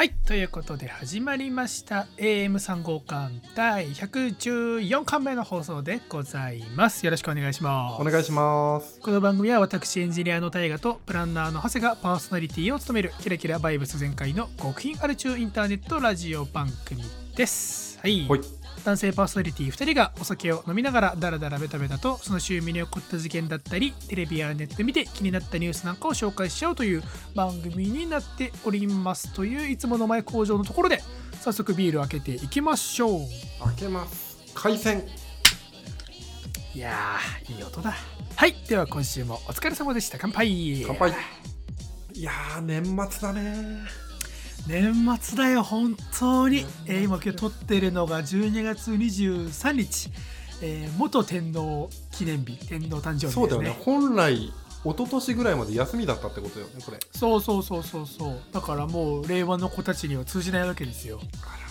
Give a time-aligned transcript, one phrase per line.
[0.00, 0.14] はい。
[0.24, 2.06] ということで始まりました。
[2.16, 7.04] AM3 号館第114巻目の放送でございます。
[7.04, 8.00] よろしくお願いします。
[8.00, 8.98] お願いします。
[9.00, 17.02] この番組は私エンジニアの大河とプランナーの長谷がパーソナリティを務めるキラキラバイブス全開の極貧アル中インターネットラジオ番組
[17.40, 17.98] です。
[18.02, 18.26] はい。
[18.28, 18.40] はい。
[18.84, 27.02] 男性パーソナリティ2人がお酒を飲みながらダラダラベタベタとその週身に起こった事件だったりテレビやネットで見て気になったニュースなんかを紹介しちゃうという
[27.34, 31.02] 番組になっておりますといういつもの前工場のところで
[31.40, 33.20] 早速ビールを開けていきましょう
[33.64, 34.38] 開けます。
[34.54, 35.02] 海鮮。
[36.74, 37.94] いやーいい音だ
[38.36, 41.12] はいでは今週もお疲れ様でした乾杯乾杯。
[42.14, 44.09] いやー、年末だね。
[44.66, 50.10] 年末だよ本当に、えー今今日撮ってるのが12月23日、
[50.62, 53.32] えー元天皇記念日天皇誕生日ですね。
[53.32, 53.76] そうだよね。
[53.84, 54.52] 本来、一
[54.84, 56.98] 昨年ぐらいまで休みだったってことよね、これ。
[57.12, 58.40] そうそうそうそうそう。
[58.52, 61.20] だからもう令和の子たちには通じないわけですよ。
[61.42, 61.69] あら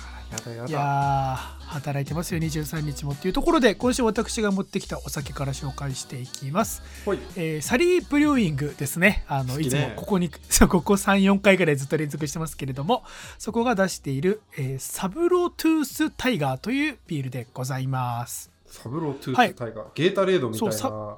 [0.67, 1.38] いや
[1.69, 7.20] 働いてますよ23日もっていうところで今週私が持ってきたお酒から紹介していきます、ほい。
[7.35, 9.23] えーサリーブリューイングですね。
[9.27, 10.29] あのいつもここに
[10.70, 13.04] ここ34回ぐらいずっと連続してますけれども
[13.37, 18.51] そこが出している、えー Sabro Tooth Tiger というビールでございます。
[18.67, 19.85] サブロートゥはいースタイガー。
[19.95, 21.17] ゲータレードみたいな、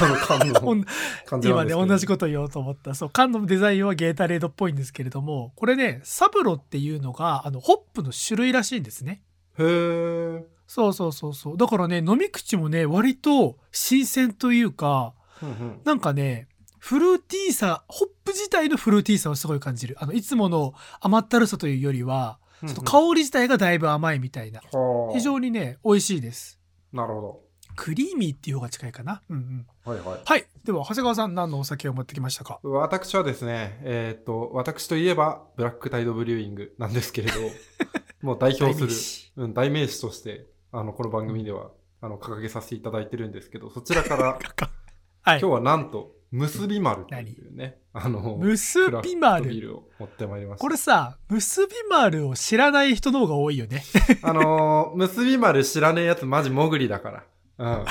[0.00, 0.84] あの缶の
[1.26, 1.70] 感じな今ね。
[1.70, 2.94] 同じこと言おうと思った。
[2.94, 9.22] そう缶のデザインはゲータレードっぽいんですけれどもこれね Sabro っていうのがあのホップの種類らしいんですね。
[9.58, 10.44] へー。
[10.66, 11.56] そうそうそうそう。
[11.56, 15.80] だからね飲み口もね割と新鮮というかうんうん。
[15.84, 19.96] なんかねフルーティーさホップ自体のフルーティーさをすごい感じる。
[20.00, 24.60] あのいつもの甘ったるさというよりはちょっと香り自体がだいぶ甘いみたいな。
[24.60, 25.12] はあ。
[25.14, 26.60] 非常にね美味しいです。
[26.92, 27.40] なるほ
[27.76, 29.22] クリーミーっていう方が近いかな。
[29.28, 29.66] うんうん。
[29.66, 29.71] ど。
[29.84, 30.20] はいはい。
[30.24, 30.46] はい。
[30.64, 32.60] では長谷川さん何のお酒を持ってきましたか？
[32.62, 37.40] 私はですね、えーっと、私といえば、ブラックタイドブリューイング なんですけれど、
[38.22, 39.32] もう代表する代名詞。
[39.36, 44.38] うん、代名詞として、あの、この番組では、あの、掲げさせていただいてるんですけど、そちらから、
[45.22, 45.40] はい。
[45.40, 49.50] 今日はなんと、結び丸というね、あの、結び丸？
[49.50, 50.62] ビールを持ってまいりました。
[50.62, 53.82] これさ結び丸を知らない人の方が多いよね。
[54.22, 57.24] あのー、結び丸知らねえやつマジモグリだから。
[57.58, 57.66] うん。
[57.68, 57.84] 言っ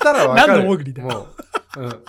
[0.00, 0.52] たらわかる。
[0.54, 1.26] 何のモグリだよも
[1.76, 2.04] う、うん。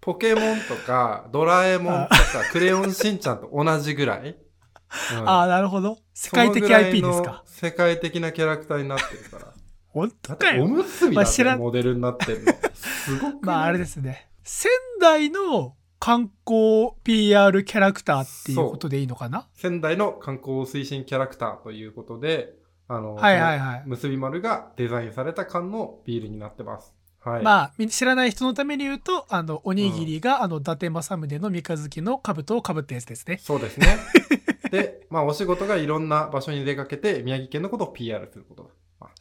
[0.00, 2.18] ポケモンとか、ドラえもんとか、
[2.52, 4.28] クレヨンしんちゃんと同じぐらい。
[4.30, 9.52] うんああなるほど世界的 IP のですか世界的なキャラクターになってるから。
[9.88, 12.52] 本当かよむすびだってまあ知らんモデルになってるの。
[12.72, 13.38] すごくない？
[13.42, 19.48] まああれですね仙台の観光 PR キャラクターっていうことでいいのかな？
[19.54, 22.54] 仙台の観光推進キャラクターということで、
[22.88, 26.94] あの、はいはいはい結び丸がデザインされた缶のビールになってます。
[27.20, 27.42] はい。
[27.42, 33.98] まあみ知らない人のために言うとあのおにぎりが、あの伊達政宗の三日月の兜をかぶったやつですねそうですね。
[34.70, 38.68] で、まあお仕事がいろんな場所に出かけて宮城県のことを PR することだ。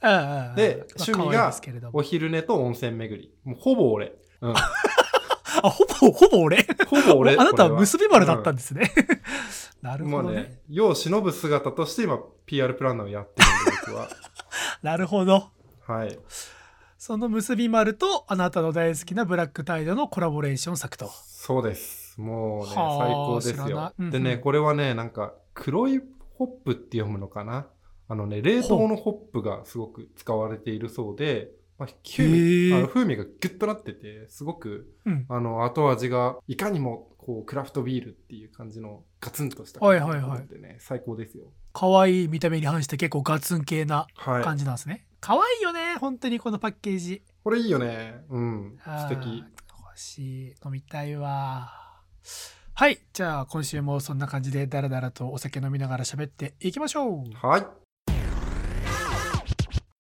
[0.02, 1.54] うんうんうんで趣味が
[1.94, 3.34] お昼寝と温泉巡り。
[3.44, 4.14] もうほぼ俺。
[4.42, 4.54] うん。
[5.64, 6.66] あほぼほぼ俺？
[6.88, 7.36] ほぼ俺。
[7.38, 8.92] あなたは結び丸だったんでですね、
[9.86, 14.10] なるほどねね、世を忍ぶ姿として今 PR プランナーをやってるんで僕は。
[14.82, 15.52] なるほど
[15.86, 16.20] はい。
[16.98, 22.20] その結び丸とあなたの大好きなブラックタイドのコラボレーション作とそうです。
[22.20, 23.68] もうね、最はあ高ですよ。
[23.68, 26.02] いうんうんでね、これはね、なんか黒い
[26.34, 27.68] ホップって読むのかな？
[28.08, 41.46] あのね、冷凍のホップがすごく使われているそうで、まあ、風へ味ーあの風味がギュッとなってて、すごくうんあの後味がいかにもこうクラフトビールっていう感じのガツンとしたはいはいはい感じでね、最高ですよ。
[41.74, 44.44] 可愛い見た目に反して結構ガツン系なはい。
[44.44, 48.24] 感じなんですね、可愛いよね本当にこのパッケージこれいいよね。
[48.30, 48.78] うん。
[48.86, 49.44] 素敵。
[49.88, 51.72] 欲しい飲みたいわ
[52.74, 57.66] はいじゃあ今週もそんな感じでダラダラとお酒飲みながら喋っていきましょうはい。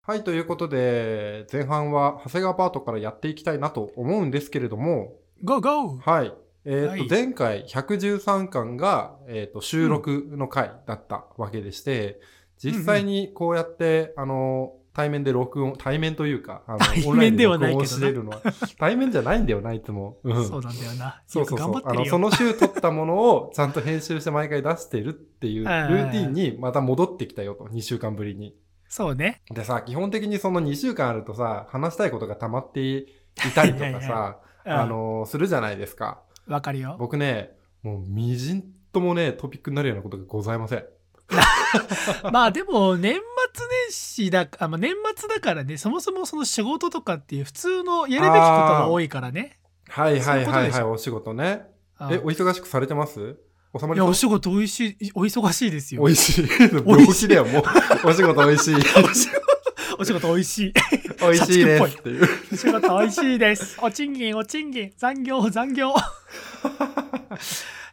[0.08, 5.14] はい、ということで、前半は長谷川パートからやっていきたいなと思うんですけれども、
[5.44, 6.34] ゴーゴーはい。
[6.66, 7.10] えっ、と、はい。
[7.10, 12.20] 前回113巻が、えっ、と、収録の回だったわけでして、
[12.58, 17.84] 実際にこうやって、あの、対面で録音、対面というか、あの対面オンラインではないけどな。
[17.84, 18.42] 録音してるのは、
[18.80, 20.20] 対面じゃないんだよな、いつも。
[20.24, 20.48] うん。
[20.48, 21.22] そうなんだよな。
[21.28, 21.82] そうそうそう。
[21.84, 28.56] あの、その週撮ったものをちゃんと編集して毎回出してるっていうルーティンにまた戻ってきたよと、2週間ぶりに。
[28.88, 29.42] そうね。
[29.52, 33.08] でさ、基本的にその2週間あるとさ、話したいことが溜まってい
[33.54, 36.24] たりとかさ、うんあのするじゃないですか。
[36.48, 37.52] わかるよ僕ね、
[37.84, 40.86] もうみじんともね、トピックになるようなことがございません。
[42.32, 49.58] まあでも年末年始だあ、まあ、年末だからねそもそもその仕事とかっていう普通のやるべきことが多いからね
[49.90, 51.64] はいはいはいはい、お仕事ね。
[52.00, 53.38] うんえ、お忙しくされてます？
[53.78, 56.48] 収まりいやお仕事美味しいお忙しいですよ美味しい。
[56.86, 57.64] 病気だよ、もう。
[58.08, 58.76] お仕事美味しい。
[58.78, 58.84] お仕
[59.32, 59.55] 事
[59.98, 60.74] 美味しい。
[61.20, 61.98] 美味しいです。
[61.98, 62.20] ってい。
[62.20, 62.28] う。
[62.54, 63.78] お仕事美味しいです。
[63.82, 64.92] お賃金お賃金。
[64.98, 65.90] 残業残業。
[65.90, 65.94] い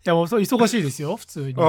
[0.04, 1.16] やもうそう忙しいですよ。
[1.16, 1.54] 普通に。
[1.58, 1.62] ああ、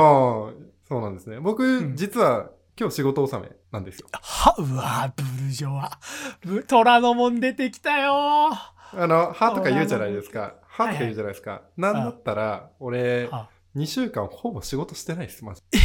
[0.88, 1.40] そうなんですね。
[1.40, 1.96] 僕、ん。
[1.96, 2.50] 実は
[2.80, 4.08] 今日仕事納めなんですよ。
[4.12, 6.00] はうわブルジョワ。
[6.42, 8.50] ブ虎ノ門出てきたよ。
[8.96, 10.56] あの、歯とか言うじゃないですか。
[10.68, 11.62] 歯とか言うじゃないですか。
[11.78, 15.62] なんだったら、俺、は2週間ほぼ仕事してないです、マジ。
[15.74, 15.83] いや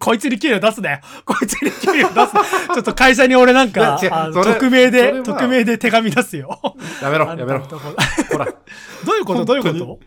[0.00, 1.00] こいつに給料出すなよ。
[1.26, 2.26] こいつに給料出すな。
[2.74, 3.98] ちょっと会社に俺なんか
[4.32, 6.58] 匿名で、匿名で手紙出すよ。
[7.02, 8.46] やめろ、やめろほら。
[8.46, 9.44] どういうこと？
[9.44, 9.98] どういうこと？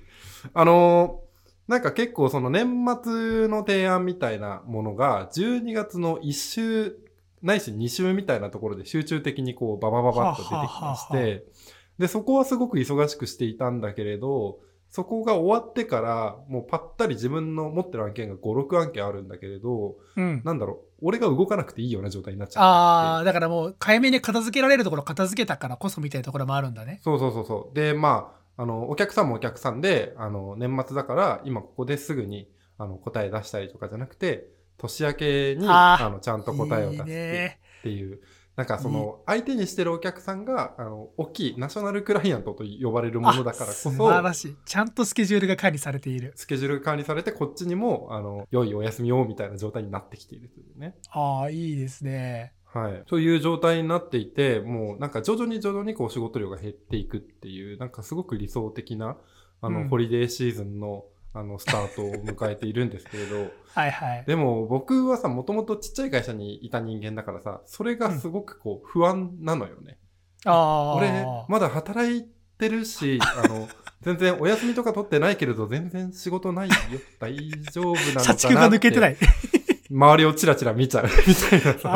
[0.53, 1.29] あのー
[1.69, 2.65] なんか結構その年
[3.03, 6.95] 末の提案みたいなものが、12月の1週、
[7.43, 11.43] ないし2週みたいなところで集中的にこうババババッと出てきまして、
[11.99, 14.57] で、そこはすごく忙しくしていたんだけれど、
[14.89, 20.41] そこが終わってから、もうパッタリ自分の持ってる案件が5、6案件あるんだけれど、うん。
[20.43, 22.63] なんだろう、俺が動かなくていいような状態になっちゃう。
[22.63, 26.99] ああ、だからもう、早めに片付けられるところ片付けたからこそみたいなところもあるんだね。
[27.03, 27.75] そうそうそうそう。
[27.75, 32.49] で、まあ、あの、お客さんもお客さんで、あの、年末だから、今ここですぐに、
[32.79, 34.47] あの、答え出したりとかじゃなくて、
[34.77, 37.59] 年明けに、あの、ちゃんと答えを出いいしてね。
[37.81, 38.21] っていう、
[38.59, 44.55] なんかその、相手にしてるお客さんが、あの、大きいナショナルクライアントと呼ばれるものだからこそ、あ素晴らしい。
[44.65, 46.33] ちゃんとスケジュールが管理されている。
[46.35, 50.97] スケジュールが管理されて、こっちにも、あの、良いお休みをみたいな状態になってきているというね。
[51.09, 52.51] ああ、いいですね。
[52.65, 53.03] はい。
[53.07, 59.15] という状態になっていて、もうなんか徐々に徐々にこう仕事量が減っていくっていう、なんかすごく理想的な、
[59.61, 64.23] あの、うんホリデーシーズンの、あの、スタートを迎えているんですけれど、 はいはい。
[64.25, 69.97] でも僕はさ、もともとちっちゃい会社にいた人間だからさ、それがすごくこう不安なのよね。
[70.45, 70.95] ああ。
[70.95, 72.25] 俺、まだ働い
[72.57, 73.67] てるし、 あの、
[74.01, 76.75] 全然お休みとか取ってないけれど、全然仕事ないよ。
[77.19, 77.35] 大
[77.71, 78.23] 丈夫なのかなって。
[78.23, 79.17] 社畜が抜けてない。
[79.91, 81.95] 周りをチラチラ見ちゃうみたいなさ。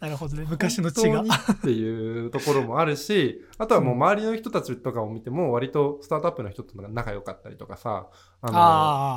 [0.00, 0.46] なるほどね。
[0.48, 1.26] 昔の血がっ
[1.62, 8.08] ていうところもあるし、あとはもう周りの人たちとかを見ても、割とスタートアップの人と仲良かったりとかさ、
[8.40, 8.52] あの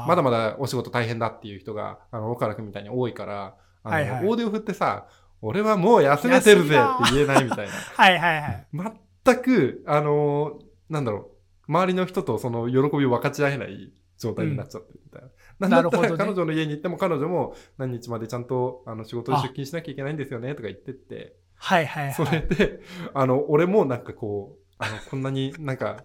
[0.07, 5.07] まだまだお仕事大変だっていう人が、あの、岡原君みたいに多いから、あの、はいはい大手を振ってさ、
[5.41, 8.67] 俺はもう休めてるぜって言えないみたい はいはいはい。
[8.73, 8.93] な。
[9.25, 10.59] 全く、あの、
[10.89, 11.31] なんだろ
[11.67, 15.27] う、周りの人とその喜びを分かち合えない状態になっちゃってるみたいな。
[15.59, 22.13] なんだったら彼女の家に行っても彼女も何日までちゃんとあの仕事で出勤しなきゃいけないんですよねとか言ってって、はいはいはい。
[22.13, 22.81] それで、
[23.13, 26.03] あの、俺もなんかこう、あの、こんなになんか、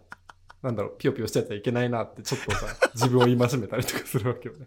[0.63, 4.67] なんだろう、ピヨピヨしちゃっちゃいけないなって、ちょっとさ、 自分を戒めたりとかするわけよね。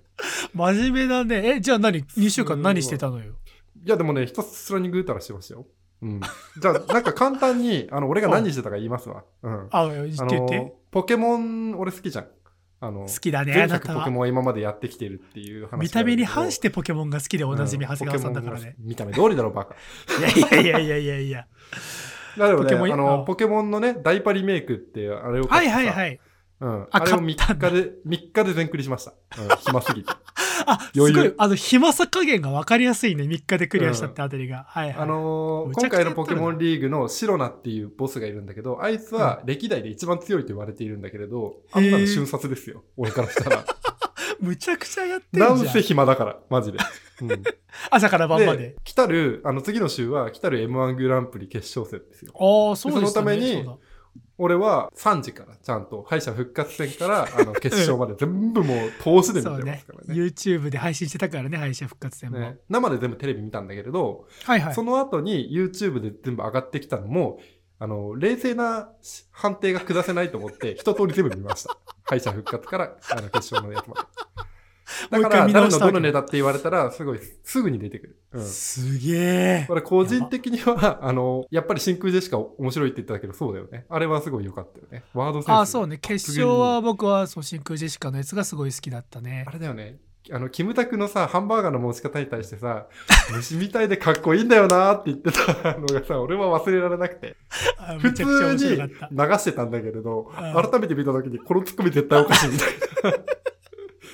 [0.54, 1.56] 真面目だね。
[1.56, 3.36] え、じゃあ何 ?2 週間何してたのよ？
[3.84, 5.66] いや、でもね、ひたすらにぐうたらしてましたよ。
[6.02, 6.20] うん。
[6.60, 9.24] じゃあ、なんか簡単に、あの、俺が何してたか言いますわ。
[9.44, 9.68] うん。
[9.72, 10.58] あ、言ってあ言って。
[10.58, 12.28] の、ポケモン、俺好きじゃん。
[12.84, 15.80] あの、好きだね、ポケモンを今までやってきてるっていう話。
[15.80, 18.76] 見た目に反してポケモンが好きでおなじみ、うん長谷川さんだからね。。
[18.80, 19.76] 見た目通りだろ、バカ。
[20.18, 21.48] いやいやいやいやいやいや。
[22.40, 26.20] だけどね、あの、あポケモンのね、ダイパリメイクって、あれをはいはいはい。
[26.60, 26.82] うん。
[26.84, 29.14] ああれを3買ったんだ日で、3日で全クリしました。
[29.40, 30.12] うん、暇すぎて。
[30.68, 31.34] あ、すごい。
[31.38, 33.24] あの、暇さ加減が分かりやすいね。
[33.24, 34.66] 3日でクリアしたってあたりが。
[34.68, 34.96] はいはい。
[34.98, 42.84] あのー今回のポケモンリーグのシロナっていうボスがいるんだけど、あいつは歴代で一番強いと言われているんだけれど、あんなの瞬殺ですよ。
[42.98, 43.66] 俺からしたら。
[44.40, 45.50] むちゃくちゃやってんじゃ。
[45.50, 46.80] なんんせ暇だから、マジで。
[47.22, 47.30] うん、
[47.92, 52.34] 朝から晩までで。、来たる、あの次の週は、来たる M1 グランプリ決勝戦ですよ。
[52.34, 53.08] ああ、そうですね。
[53.12, 53.64] そのために
[54.38, 60.00] 俺は3時からちゃんと敗者復活戦からあの 決勝まで全部もう通しで見てますから。
[60.02, 60.16] ね。
[60.16, 62.40] YouTube で配信してたからね、敗者復活戦も。
[62.40, 64.82] ね生で全部テレビ見たんだけれど、はいはいそ。
[64.82, 67.40] の後に YouTube で全部上がってきたのも、
[67.78, 68.90] あの、冷静な
[69.32, 71.78] 判定が下せないと思って、一通り全部見ました。
[72.06, 74.02] 敗者復活から、あの、決勝のやつまで。
[75.10, 78.18] だから、誰のどのネタって言われたら、すごい、すぐに出てくる。
[78.34, 78.46] うん。
[78.46, 79.66] すげえ。
[79.68, 83.86] これ個人的には、 あの、やっぱり真空ジェシカ面白いって言ってたけど、そうだよね。
[83.90, 85.04] あれはすごい良かったよね。
[85.14, 85.50] ワードセンス。
[85.50, 85.98] ああ、そうね。
[85.98, 89.52] 決勝は僕は、そう、真空ジェシカのやつがすごい好きだったねあ。
[89.52, 90.00] れだよね。
[90.30, 92.88] あの、キムタクのさ、ハンバーガーの持ち方に対してさ、
[93.34, 97.36] 虫みたいでかっこいいんだよなーって言ってたのがさ、俺は忘れられなくて。
[97.78, 98.78] あ普通に。
[98.78, 103.18] 流してたんだけれど、うん改めて見たときに、このツッコミ絶対おかしいみたいな。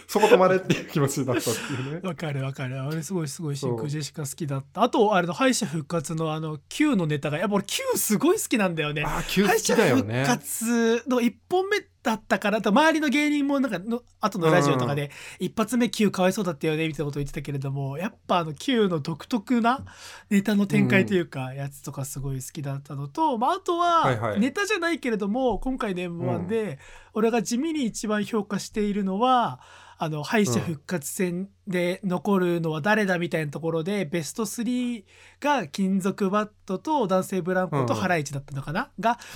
[0.08, 2.00] そこ止まれっていう気持ちになったっていうね。
[2.02, 2.82] わかるわかる。
[2.82, 4.84] あれすごいすごい真空ジェシカ好きだった。
[4.84, 9.04] あと、あれの敗者復活のあの Q のネタが、やっぱ俺 Q すごい好きなんだよね。
[9.06, 10.24] あー、急好敗者復きだよね。
[10.26, 19.84] 活の1本目だったから、と周りの芸人もなんかの後のラジオとかで、一発目 Q かわいそうだったよねみたいなこと言ってたけれども、やっぱあの Q の独特な
[20.30, 26.80] ネタの展開というか、やつとかすごい好きだったのと、まあ、あとはネタじゃないけれども、今回の M1 で、
[27.14, 29.60] 俺が地味に一番評価しているのは、
[29.98, 35.04] あの敗者復活戦で残るのは誰だみたいなところで、ベスト3
[35.40, 38.90] が金属バットと男性ブランコとハライチだったのかな、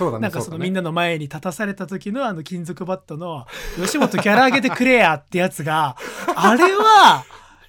[0.08, 0.22] うだね。
[0.22, 3.46] なんかそのみんな、なの前に立たされた時のあの金属バットの
[3.76, 5.96] 吉本ギャラ上げてくれやってやつが、
[6.34, 7.24] あれは、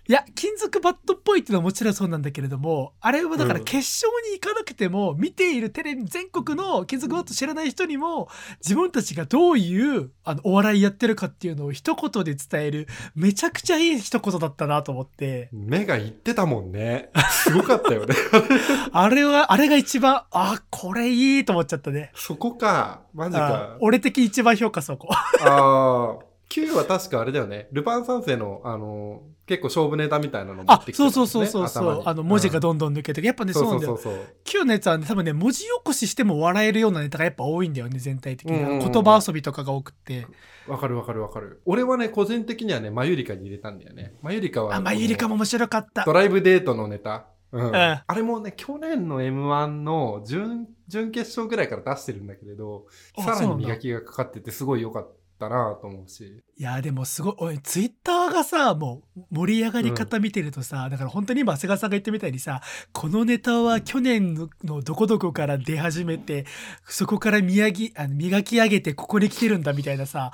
[0.06, 8.28] いや、金属バットっぽいっていうのはもちろんそうなんだけれども、あれはだからうん決勝に行かなくても、見ているテレビ、全国の金属バット知らない人にも、
[8.60, 17.10] 自分たちがどういうあのお笑いやってるかっていうのを一言で伝える、めちゃくちゃいい一言だったなと思って、目がいってたもんね。
[17.32, 18.14] すごかったよね。
[18.92, 22.12] あれは、あれが一番、あ、これいいと思っちゃったね。
[22.14, 23.04] そこか。
[23.14, 23.78] マジあか。
[23.80, 25.08] 俺的一番評価そこ。
[25.12, 26.34] ああ。
[26.50, 27.68] Q は確かあれだよね。
[27.72, 29.22] ルパン三世の、あの、
[29.54, 34.28] 結構勝負ネタみたいなの持あってきて、そうそうそうそうそう、あの文字がどどんどん抜けてくやっぱねそうなんだよそうそうそう。
[34.44, 40.28] Q のやつはね多分ね文字起こししても笑えるようなネタがやっぱ多いんだよね全体的に、うんうんうん言葉遊びとかが多くって
[40.68, 41.62] わかるわかるわかる。
[41.66, 44.14] 俺はね、個人的にはね、マユリカに入れたんだよね。
[44.22, 44.76] マユリカは。
[44.76, 47.28] あまゆりかも面白かったドライブデートのネタ。
[47.52, 47.72] うん。
[47.72, 52.86] んあれもね、去年の M1 の準、準決勝ぐらいから出してるんだけれど、
[53.18, 55.12] さらに磨きがかかっててすごい良かっ
[55.44, 56.44] たなと思うし。
[56.58, 66.46] いやでもすごいツイッターがさもう盛り上がり方見てるとさ、だから本当に今長谷川さんが言ったみたいにさこのネタは去年ののどこどこから出始めて
[66.86, 70.32] そこから磨きあの磨き上げてここに来てるんだみたいなさ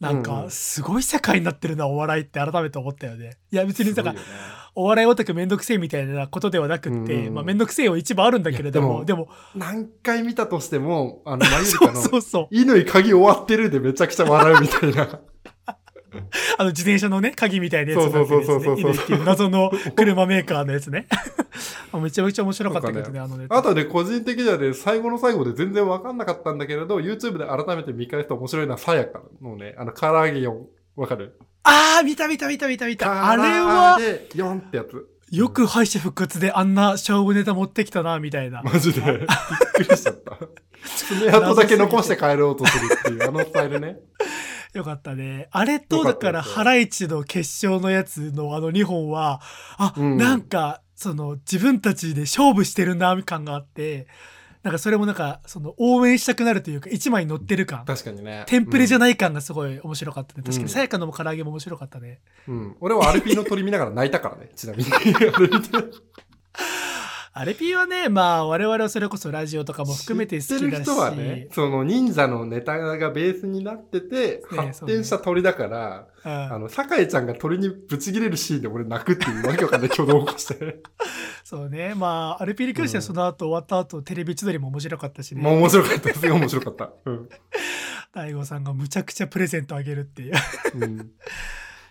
[0.00, 3.36] なんうんうかんすごい世界になってるなお笑いって改めて思ったよね。
[3.50, 4.20] いや別にだからね
[4.80, 12.48] お笑いオタクめんどくせえみたいなことではなくって、うんまあめんどくせえは一番あるんだけれども、でも、何回見たとしても、あの、マユリカの、 そうそう。
[12.52, 15.18] 乾鍵終わってるでめちゃくちゃ笑うみたいな。
[16.58, 21.08] あの自転車のね、鍵みたいなやつになってるやつそうそうそうそう謎の車メーカーのやつね。
[21.92, 23.56] あめちゃめちゃ面白かったけどね、あのネタ。
[23.56, 30.54] あとね、個人的にはね、最後の最後で全然わかんなかったんだけれど、YouTube で改めて見返すと面白いのは、さやかのね、あの、唐揚げ4。
[30.96, 31.36] わかる？
[31.64, 33.30] あー、見た見た見た見た見た。
[33.30, 35.06] あれは唐、揚げ4ってやつ。
[35.30, 38.62] よく敗者復活であんな勝負ネタ持ってきたな、みたいな。
[38.62, 39.00] マジで。
[39.00, 39.18] びっ
[39.74, 40.38] くりしちゃった。
[40.84, 43.98] 爪痕だけ残して帰ろうとするっていう、あのスタイルね。
[44.74, 45.48] よかったね。
[45.50, 49.40] あれと、だから、ハライチの決勝のやつのあの2本は、
[49.76, 54.06] あ、うんなんか、その、自分たちで勝負してるな、感があって、
[54.62, 57.84] なんかそれもなんか、その、応援したくなるというか、一枚乗ってる感。
[57.84, 58.44] 確かにね。
[58.46, 60.42] テンプレじゃい、ない感がすごい面白かったね。
[60.42, 62.20] 確かに、うんさやかのも唐揚げも面白かったね。
[62.48, 62.76] うん。
[62.80, 64.90] 俺はアルピーの鳥見ながら泣いたからね、ちなみに。
[67.32, 70.60] アレピーはね、まあ、我々はそれこそラジオとかも含めて好きだし。
[70.60, 80.82] 知ってる人はね、その忍者のネタがベースになってて、ね発展した鳥だから、うんあの、酒井ちゃんが鳥にぶち切れるシーンで俺泣くっていうわけわかんない挙動を起こして。
[81.44, 81.94] そうね。
[81.94, 85.42] まあ、アルピーに関してはその後終わった後、テレビ千鳥も面白かったしね。
[85.42, 86.14] もう面白かった。
[86.14, 86.90] すごい面白かった。
[87.04, 87.28] うん。
[88.12, 90.34] 大悟さんがむちゃくちゃプレゼントあげるっていう。
[90.74, 91.00] うんい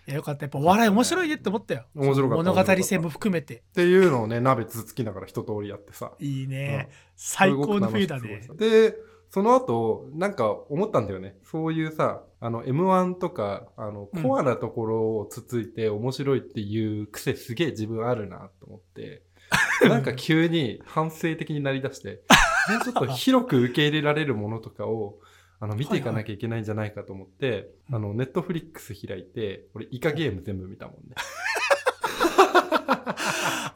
[0.08, 0.44] やよかった。
[0.44, 1.84] やっぱお笑い面白いねって思ったよ。
[1.94, 3.56] 面白かった物語性も含めて。
[3.56, 6.12] っていうのをね、鍋つつきながら一通りやってさ。
[6.18, 6.88] いいね。
[6.90, 8.94] うん最高の冬だねで、
[9.30, 11.36] その後、なんか思ったんだよね。
[11.42, 19.22] そういうさ、あの、M1 とか、あの、うんコアなところをつついて面白いっていう癖すげえ自分あるなと思って、
[19.88, 22.22] なんか急に反省的になりだして、
[22.70, 25.18] もうちょっと広く受け入れられるものとかを、
[25.60, 31.14] あの、見ていかなきゃいけないんじゃないかと思って、はいあの、ネットフリックス開いて、俺、イカゲーム全部見たもんね。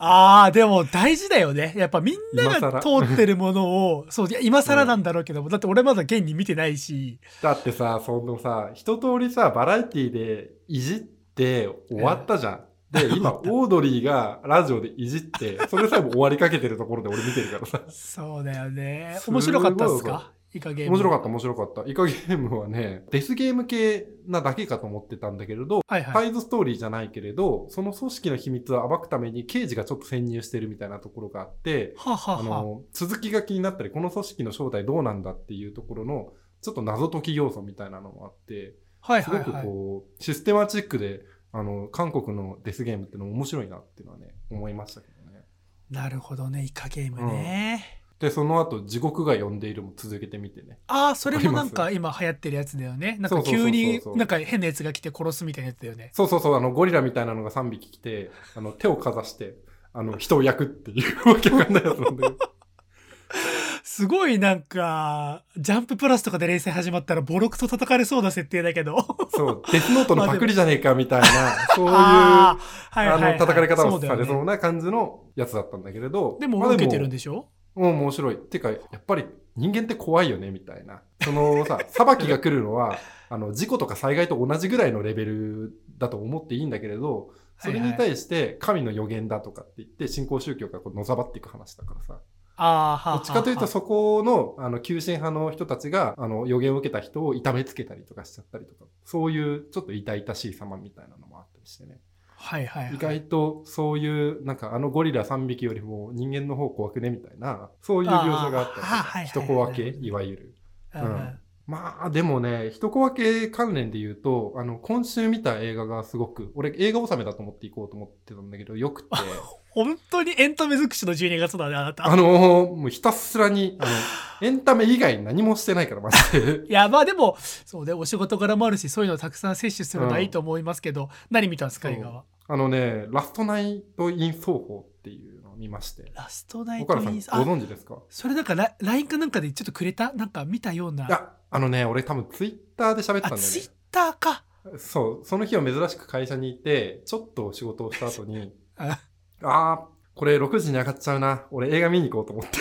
[0.04, 1.74] ああ、でも大事だよね。
[1.76, 12.64] やっぱみんな今が更通ってるものを、 そう、いや今更なんだろうけども、だって俺まだ現に見てないし、だってさ、そのさ、一通りさ、バラエティでいじって終わったじゃん。
[12.90, 17.80] で、今、 オードリーがラジオでいじって、それさえも終わりかけてるところで俺見てるからさ。
[17.88, 19.18] そうだよね。
[19.26, 20.32] 面白かったっすか？
[20.54, 20.92] イカゲーム。
[20.92, 21.90] 面白かった、面白かった。
[21.90, 26.12] イカゲームはね、デスゲーム系なだけかと思ってたんだけれど、はいはい。
[26.12, 39.64] サイズストーリーじゃないけれど、その組織の秘密を暴くために刑事がちょっと潜入してるみたいなところがあって、はあはあはああの、続きが気になったり、この組織の正体どうなんだっていうところの、ちょっと謎解き要素みたいなのもあって、すごくはいはいはい。
[39.64, 45.44] こう、システマチックで、あの、韓国のデスゲームってのも面白いなっていうのはね、思いましたけどね。
[45.90, 48.01] なるほどね、イカゲームね。
[48.22, 50.78] で、その後、地獄が呼んでいるも続けてみてね。
[50.86, 53.16] ああ、それもなんか今流行ってるやつだよね。
[53.18, 56.10] なんか急になんか変なやつが来て殺すみたいなやつだよね。
[56.12, 59.56] そうそうそう、あの、ゴリラみたいなのが3匹来て、あの、手をかざして、
[59.92, 62.28] あの、人を焼くっていうわけわかんないやつなんだ。
[63.84, 68.96] すごいなんか、ジャンププラスとかで連載始まったらボロクソ叩かれそうな設定だけど。
[69.34, 71.26] そう、デスノートのパクリじゃねえかみたいな、
[71.74, 72.56] そういう、あ
[72.94, 76.38] の、叩かれ方をされそうな感じのやつだったんだけれど。
[76.40, 77.34] でもまあ受けてるんでしょ？
[77.34, 78.36] うん、面白い。
[78.36, 79.24] てか、やっぱり
[79.56, 81.02] 人間って怖いよね、みたいな。
[81.22, 82.98] そのさ、 裁きが来るのは、
[83.28, 92.20] あの、事故とか災害と同じぐらいのレベルだと思っていいんだけれど、それに対して神の予言だとかって言って信仰宗教がこうのざばっていく話だからさ。
[92.56, 102.00] ああ、はどっちかというとそこの、あの、急進派の人たちが、あの、予言を受けた人を痛めつけたりとかしちゃったりとか、そういうちょっと痛々しい様みたいなのもあったりしてね。
[102.42, 102.94] はいはい、はい。
[102.94, 108.74] 意外とそういう、なんかあのゴリラ3匹よりも人間の方怖くねみたいな、そういう描写があっ
[109.12, 110.54] たり人小分け、いわゆる。
[110.94, 119.08] うんうんまあでもね、一小分け関連で言うと、あの、今週見た映画がすごく、俺映画納めだと思っていこうと思ってたんだけど、よくて、
[119.70, 122.06] 本当にエンタメ尽くしの12月だね、あなた。
[122.06, 123.90] あのーもうひたすらに、あの、
[124.46, 126.66] エンタメ以外に何もしてないから、マジで。
[126.68, 132.24] いや、まあでも、そうね、お仕事柄もあるし、そういうのをたくさん摂取するのはいいと思いますけど、何見たんですか、映画は？
[132.48, 136.10] あのね、ラストナイト・イン・奏法っていうのを見まして。
[136.14, 138.02] ラストナイトインごあ、存知ですか？
[138.10, 140.12] それなんかラ LINE かなんかでちょっとくれた？
[140.12, 141.32] なんか見たような。
[141.54, 143.74] あのね、俺多分ツイッターで喋ったんだあ、よツイッね。
[143.90, 144.42] ターか。
[144.78, 148.98] そう、その日は珍しく会社にいて、ちょっと仕事をした後に、 あ
[149.42, 151.46] あー、これ6時に上がっちゃうな。
[151.50, 152.58] 俺映画見に行こうと思って。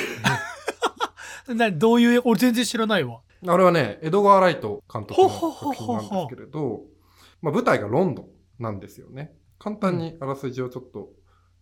[1.54, 3.22] などういう、俺全然知らないわ。
[3.48, 6.82] あれはね、エドガー・ライト監督の作品なんですけれど、
[7.42, 8.30] まあ、舞台がロンドン
[8.60, 9.34] なんですよね。
[9.58, 11.10] 簡単にあらすじをちょっと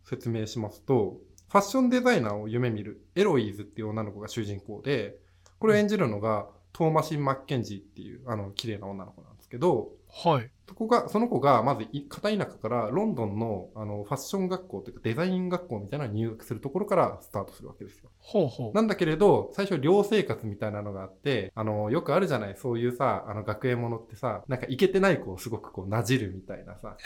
[0.03, 1.17] 説明しますと、
[1.49, 5.17] ファッションデザイナーを夢見るエロイーズっていう女の子が主人公で、
[5.59, 10.49] これを演じるのがトーマシン・マッケンジーっていうあの綺麗な女の子なんですけど、はい。
[10.67, 18.09] そこが、その子がまずい片田舎からロンドンのあのファッション学校というかデザイン学校みたいなのに入学するところからスタートするわけですよ。
[18.19, 18.73] ほうほう。
[18.73, 26.97] なんだけれど、最初寮生活みたいなのがあって、あの、よくあるじゃないそういうさ、あの、学園ものってさ、なんかイケてない子をすごくこう、なじるみたいなさ、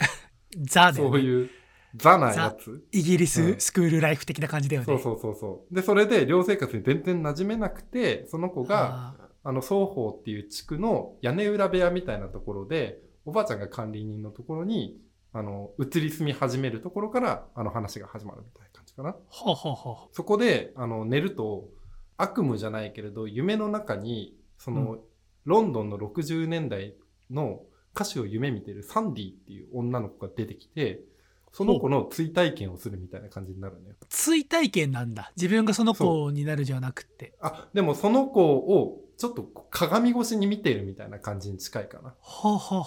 [0.60, 1.50] ザだよねそういう、
[1.96, 2.84] ザなやつ。
[2.92, 4.86] イギリうんススクールライフ的な感じだよね。
[4.86, 5.74] そうそうそうそう。
[5.74, 14.98] で、それで寮生活に全然馴染めなくて、その子が、ああの、双方っていう地区の屋根裏部屋みたいなところで、おばあちゃんが管理人のところに、
[15.32, 19.10] あの、移り住み始めるところから、あの話が始まるみたいな感じかな。
[19.10, 21.68] ーほうほうほそこで、あの、寝ると、
[22.16, 24.98] 悪夢じゃないけれど、夢の中に、その、
[25.44, 26.94] ロンドンの60年代
[27.30, 27.62] の
[27.94, 31.00] 歌手を夢見てるサンディっていう女の子が出てきて、
[31.52, 33.94] その子の追体験をするみたいな感じになるのよ。
[34.00, 34.06] う。
[34.08, 35.32] 追体験なんだ。
[35.36, 37.34] 自分がその子になるじゃなくて。
[37.40, 42.14] あ、でもその子を、ちょっと鏡越しに見ているみたいな感じに近いかな。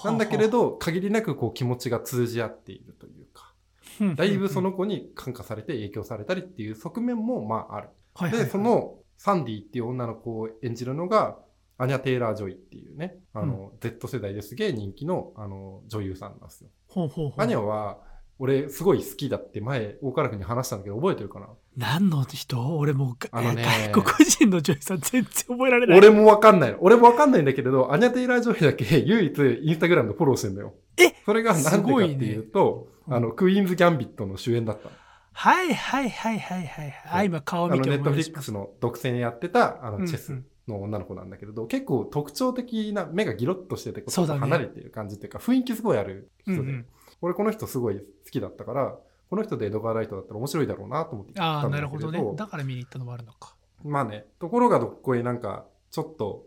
[0.06, 3.54] なんだけれど、限りなくこう気持ちが通じ合っているというか、
[4.02, 7.90] うん、だいぶその子に感化されて影響されたりっていう側面もまあある。
[8.32, 11.38] で、そのサンディっていう女の子を演じるのが、
[11.80, 16.70] アニャ・テイラー・ジョイっていうね、あの、Z 世代ですげえ人気の、あの、女優さんなんですよ。
[16.88, 17.42] ほうほうほう。
[17.42, 18.00] アニャは、
[18.40, 21.48] 俺、すごい好きだって前、大原君に話したんだけど、覚えてるかな？
[21.76, 22.78] 何の人？
[22.78, 25.98] 俺もうがあのね外国人の女優さん全然覚えられない。
[25.98, 26.78] 俺もわかんないの。
[26.82, 30.74] 俺もわかんないんだけれど、アニャ・テイラー・ジョイだけ 唯一インスタグラムでフォローしてんだよ。
[30.98, 34.92] えそれがなんでかっていうと、ねあの、クイーンズ・ギャンビットの主演だったの。
[35.34, 36.94] はいはいはいはいはい。
[37.12, 38.18] あ、今顔あの、見てネットフ。
[38.18, 46.86] リックスの独占やってた、あの、うんうんチェスの女の子なんだけれど、結構特徴的な目がギロッとしてて、っと離れてる感じっていうか、雰囲気すごいある人で、うんうん
[47.22, 48.96] 俺この人すごい好きだったから、
[49.30, 52.22] この人でエドガー・ライトだったら面白いだろうなと思って行ああ、なるほどね。
[52.36, 53.56] だから見に行ったのもあるのか。
[53.84, 56.46] まあね、ところがどっこいなんか、ちょっと、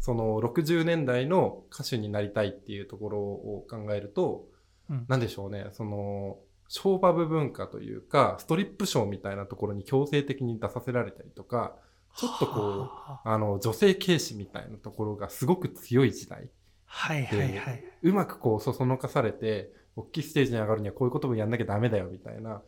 [0.00, 4.46] その60年代の歌手になりたいっていうところを考えると、
[4.90, 11.76] うんなんでしょうね、その、ショーパブ文化というか、ストリップショーみたいなところに強制的に出させられたりとか、
[12.16, 16.50] ちょっとこう、はああの、女性軽視みたいなところがすごく強い時代。
[16.84, 17.84] はいはいはい。
[18.02, 22.62] うまくこう、そそのかされて、大きいステージに上がるにはこういうこともやんなきゃダメだよ、みたいな。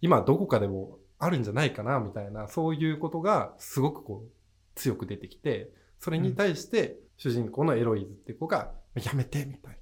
[0.00, 4.30] 今どこかでもあるんじゃないかな、みたいな、そういうことがすごくこう、
[4.74, 9.78] 強く出てきて、それに対して、主人公のエロイズって子が、やめて、みたい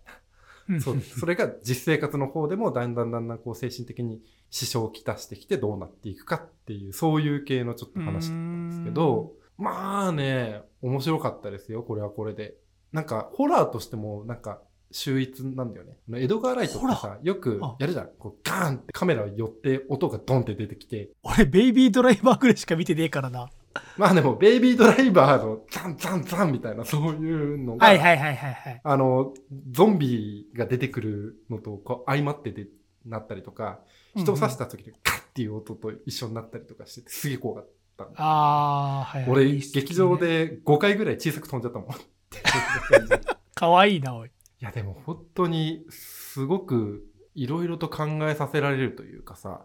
[0.68, 0.80] な。
[0.80, 12.57] そう、それが実生活の方でもだんだんだんだんこう精神的に支障をきたしてきてどうなっていくかっていう、そういう系のちょっと話だったんですけど、まあね、面白かったですよ、これはこれで。
[12.92, 14.62] なんか、ホラーとしても、なんか、
[14.94, 15.96] 秀逸なんだよね。
[16.09, 18.11] あのエドガー・ライトってホさ、よくあやるじゃん。
[18.16, 21.11] こう、ガーンってカメラ寄って音がドンって出てきて。
[21.24, 23.50] 俺、ベイビードライバーぐらいしか見てねえからな。
[23.96, 28.80] まあでも、ベイビードライバーのザンザンザンみたいな、そういうのが、はいはいはいはいはい。
[28.85, 29.35] あの、
[29.72, 32.68] ゾンビが出てくるのとこう相まってで
[33.04, 33.80] なったりとか、
[34.14, 38.04] 人を刺した時にカッっていう音と一緒になったりとかしてて、すげえ怖かった。
[38.14, 39.30] ああ、はいはい。
[39.33, 40.16] 俺、劇場。
[40.16, 41.88] で5回ぐらい小さく飛んじゃったもん。
[43.54, 44.30] かわいいな、おい。
[44.64, 49.64] いや、でも本当に、すごく、いろいろと考えさせられるというかさ、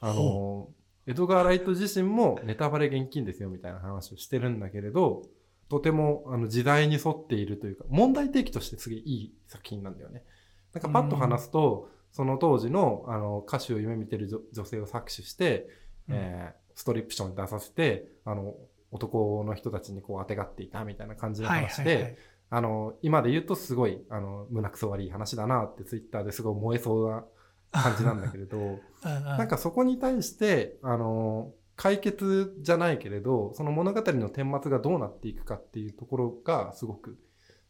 [0.00, 0.68] あの、
[1.06, 5.22] エドガー・ライト自身もネタバレ厳禁ですよみたいな話をしてるんだけれど、
[5.68, 10.24] とてもあの時代に沿っているというか、問題提起としてすげえいい作品なんだよね。
[10.72, 15.68] なんかパッと話すと、その当時のあの歌手を夢見てる女女性を搾取して、
[16.08, 18.54] うんえーストリップショーに出させて、あの、
[18.90, 22.16] 男の人たちにこう当てがっていたみたいな感じのはい話で、はいはい。
[22.54, 27.24] あの、今で言うとすごい、あの、胸くそ悪い話だなってツイッターですごい燃えそうな
[27.72, 37.18] 感じなんだけれど、 なんかそこに対して、あの、解決じゃないけれど、その物語の顛末がどうなっていくかっていうところがすごく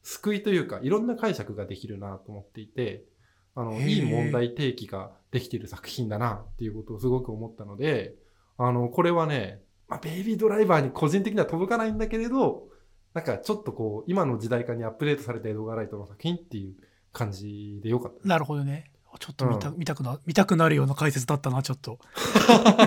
[0.03, 3.07] 救いというか、いろんな解釈ができるなと思っていて、
[3.55, 8.17] あの、いい問題提起ができている作品だなっていうことをすごく思ったので、
[8.59, 12.69] あの、これはね、まあ、ベイビードライバーに個人的には届かないんだけれど、
[13.15, 16.75] なんかちょっとこう、今の時代化にアップデートされたエドガーライトの作品っていう
[17.13, 18.29] 感じでよかった。
[18.29, 18.91] なるほどね。
[19.21, 22.01] ちょっと見た,、うん見たくな、見たくなるような解説だったな、ちょっと。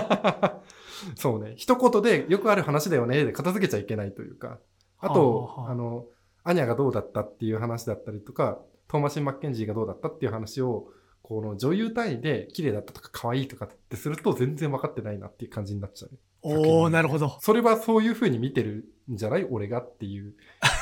[1.16, 1.54] そうね。
[1.56, 4.58] 一言でよくある話だよねで片付けちゃいけないというか。
[4.98, 6.04] あと、ああの、
[6.44, 10.88] アニャがどうだったっていう話だったりとか、トーマシン・マッケンジーがどうだったっていう話を、
[11.22, 16.18] この女優単位で綺麗だったとか可愛いとかってすると全然分かってないなっていう感じになっちゃう。
[16.42, 17.36] おおなるほど。
[17.40, 19.44] それはそういう風に見てるんじゃない？
[19.50, 20.34] 俺がっていう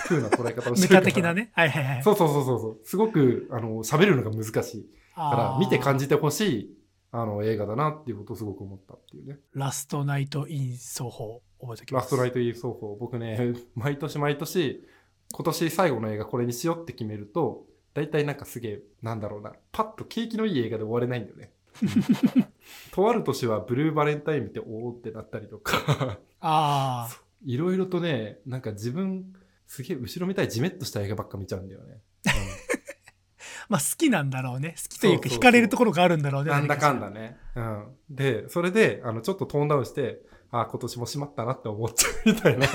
[0.07, 1.01] 風な捉え方をしメてるから。
[1.01, 1.51] タ的なね。
[1.55, 2.03] はいはいはい。
[2.03, 2.79] そうそうそうそうそう。
[2.85, 4.87] すごく、あの、喋るのが難しい。
[5.15, 6.05] から、見て感じ。
[6.05, 6.77] じてほしい、
[7.11, 9.39] あの、映画だなっていうことをすごく思ったっていうね。
[9.55, 12.05] ラストナイト・イン・奏法、覚えておきます。
[12.05, 12.95] ラストライト・イー双方。
[13.01, 14.87] 僕ね、 毎年毎年、
[15.33, 17.65] 今年最後の映画これにしようって決めると、
[17.95, 21.51] 大体なんかすげえ、なんだろうな、パッと景気のいい映画で終われないんだよね。
[22.93, 27.27] とある年はブルーバレンタイン見ておおってなったりとか、ああ。
[27.45, 29.33] いろいろとね、なんか自分、
[29.67, 32.01] すげえ後ろめたいジメッとした映画ばっか見ちゃうんだよね。
[33.69, 34.77] まあ好きなんだろうね。
[34.83, 36.51] 好きというか惹かれるところがあるんだろうね。
[36.51, 37.21] なんだかんだね。
[37.21, 37.39] ね。
[37.57, 37.87] うん。
[38.11, 42.67] で、それで、あの、ちょっとトーンダウンして、あ、今年もしまったなって思っちゃうみたいな、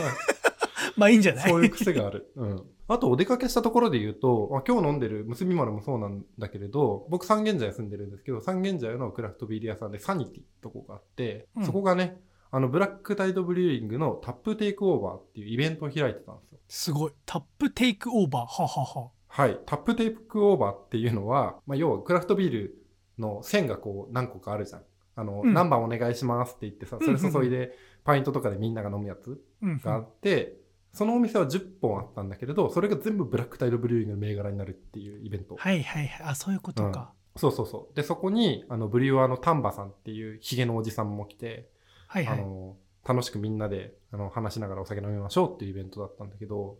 [0.98, 1.50] まあいいんじゃない？
[1.50, 2.32] そういう癖がある。
[2.36, 2.64] うん。
[2.88, 12.20] あと、お出かけしたところで言うと、まあ、今日飲んでる結び丸もそうなんだけれど、僕三軒茶屋住んでるんですけど、三軒茶屋のクラフトビール屋さんでサニティとこがあって、うんそこがね、
[12.52, 16.60] あの、 Black Tide Brewing の tap takeover っていうイベントを開いてたんですよ。
[16.68, 17.12] すごい。
[17.26, 18.42] tap takeover。
[18.42, 19.10] ははは。
[19.28, 19.58] はい。
[19.66, 22.76] tap takeover っていうのは、まあ、要はクラフトビール
[23.18, 24.84] の線がこう何個かあるじゃん。
[25.16, 27.72] あの、うん何番お願いしますって言ってさ、それ注いで、
[28.04, 30.58] パイントとかでみんなが飲むやつうん、があって、
[30.94, 35.56] そのお店は10本あったんだけれど、それが全部ブラックタイドブリューイングの銘柄になるっていうイベント。
[35.56, 36.28] はいはいはい。
[36.28, 37.14] あ、そういうことか。
[37.38, 37.96] そうそうそう。
[37.96, 41.70] で、そこに、あの、ブリュワーの丹波さんっていうヒゲのおじさんも来て、
[42.08, 42.40] はいはい。
[42.40, 42.76] あの、
[43.08, 46.78] 楽しくみんなで、あの、話しながらお酒飲みましょうっていうイベントだったんだけど、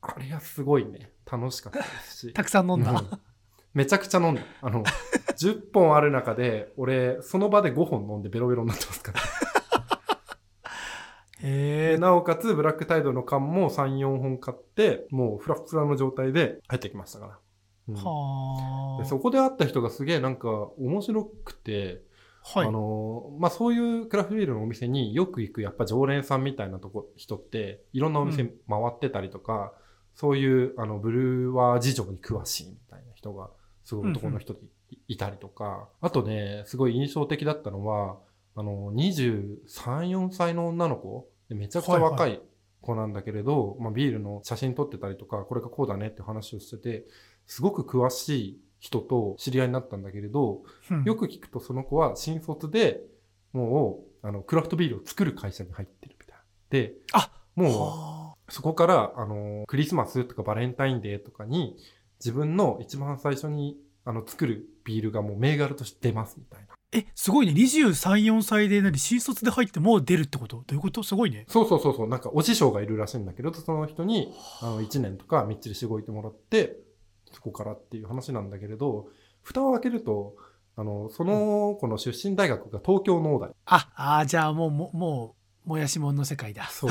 [0.00, 2.32] あれはすごいね、楽しかったですし。
[2.34, 2.92] たくさん飲んだ。
[2.92, 3.20] うん
[3.74, 4.42] めちゃくちゃ飲んだ。
[4.62, 4.82] あの、
[5.40, 9.20] 10本ある中で、俺、その場で5本飲んでベロベロになってますから。
[11.42, 11.92] へえ。
[11.92, 17.38] でなおかつ、ブラックタイドの缶も3、4本買って、もうフラフラの状態で入ってきましたから。
[17.88, 19.02] うんはあ。
[19.02, 20.48] でそこで会った人がすげえなんか
[20.78, 22.02] 面白くて、
[22.42, 22.66] はい。
[22.68, 29.72] あのまあ、そういうクラフトビールのお店によく行くやっぱ常連さんみたいなとこ人っていろんなお店う回ってたりとか、
[30.14, 33.50] そういうあのブルワー事情に詳しいみたいな人が
[33.84, 38.16] すごい男の人でいいたりとか、あとねすごい印象的だったのは
[38.58, 41.28] あの23、4歳の女の子？
[41.48, 42.42] でめちゃくちゃ若い
[42.80, 47.04] 子なんだけれど、まあ、ビールの写真撮ってたりとかこれがこうだねって話をしてて
[47.46, 53.00] すごく詳しい人と知り合いになったんだけれど、うんよく聞くとその子は新卒で
[53.52, 56.42] もうあのクラフトビールを作る会社に入ってるみたいな。
[56.70, 61.76] で、あもはうそこからあのクリスマスとかバレンタインデーとかに
[62.18, 66.77] 自分の一番最初にあの作るビールがもう銘柄として出ますみたいな。
[66.94, 67.52] あえ、すごいね。
[67.52, 67.92] 23、
[68.24, 70.58] 4歳で何新卒で入ってもう出るってこと？
[70.58, 71.02] どういうこと？
[71.02, 71.44] すごいね。
[71.48, 76.76] そうそうそうそう、なんかお師匠がいるらしいんだけど、その人にあの1年とかみっちりしごいてもらって、
[77.32, 79.08] そこからっていう話なんだけれど、
[79.42, 80.34] 蓋を開けると、
[80.76, 83.50] あの、その子の出身大学が東京農大。
[83.66, 85.34] あ、あーじゃあもう、もも
[85.66, 86.64] う、もやしもんの世界だ。
[86.70, 86.90] そう。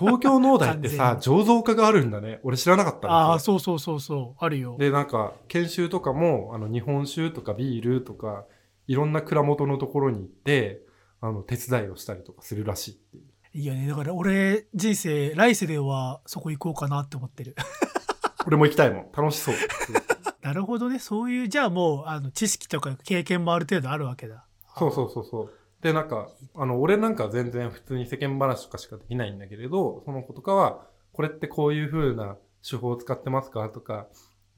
[0.00, 2.40] 東京農大ってさ 醸造家があるんだね。
[2.42, 4.44] 俺知らなかったああ、そうそうそうそう。
[4.44, 4.76] あるよ。
[4.80, 8.44] で、なんか、研修とかも、あの、日本酒とかビールとか、
[8.88, 10.82] いろんな蔵元のところに行って、
[11.20, 13.24] あの、手伝いをしたりとかするらしいっていう。
[13.54, 13.86] いいよね。
[13.86, 17.54] だから俺、人生、来世ではそこ行こうかなって思ってる。
[18.46, 19.08] 俺も行きたいもん。
[19.12, 19.54] 楽しそう。
[20.42, 20.98] なるほどね。
[20.98, 24.46] そういう、じゃあもう、あの、知識とか経験もある程度あるわけだ。
[24.78, 25.52] そうそうそうそう。
[25.82, 32.36] で、なんか、あの、俺なんかは全然普通に世間話とかしかできないんだけれど、その子とかは、これってこういう風な
[32.68, 33.68] 手法を使ってますか？
[33.68, 34.06] とか、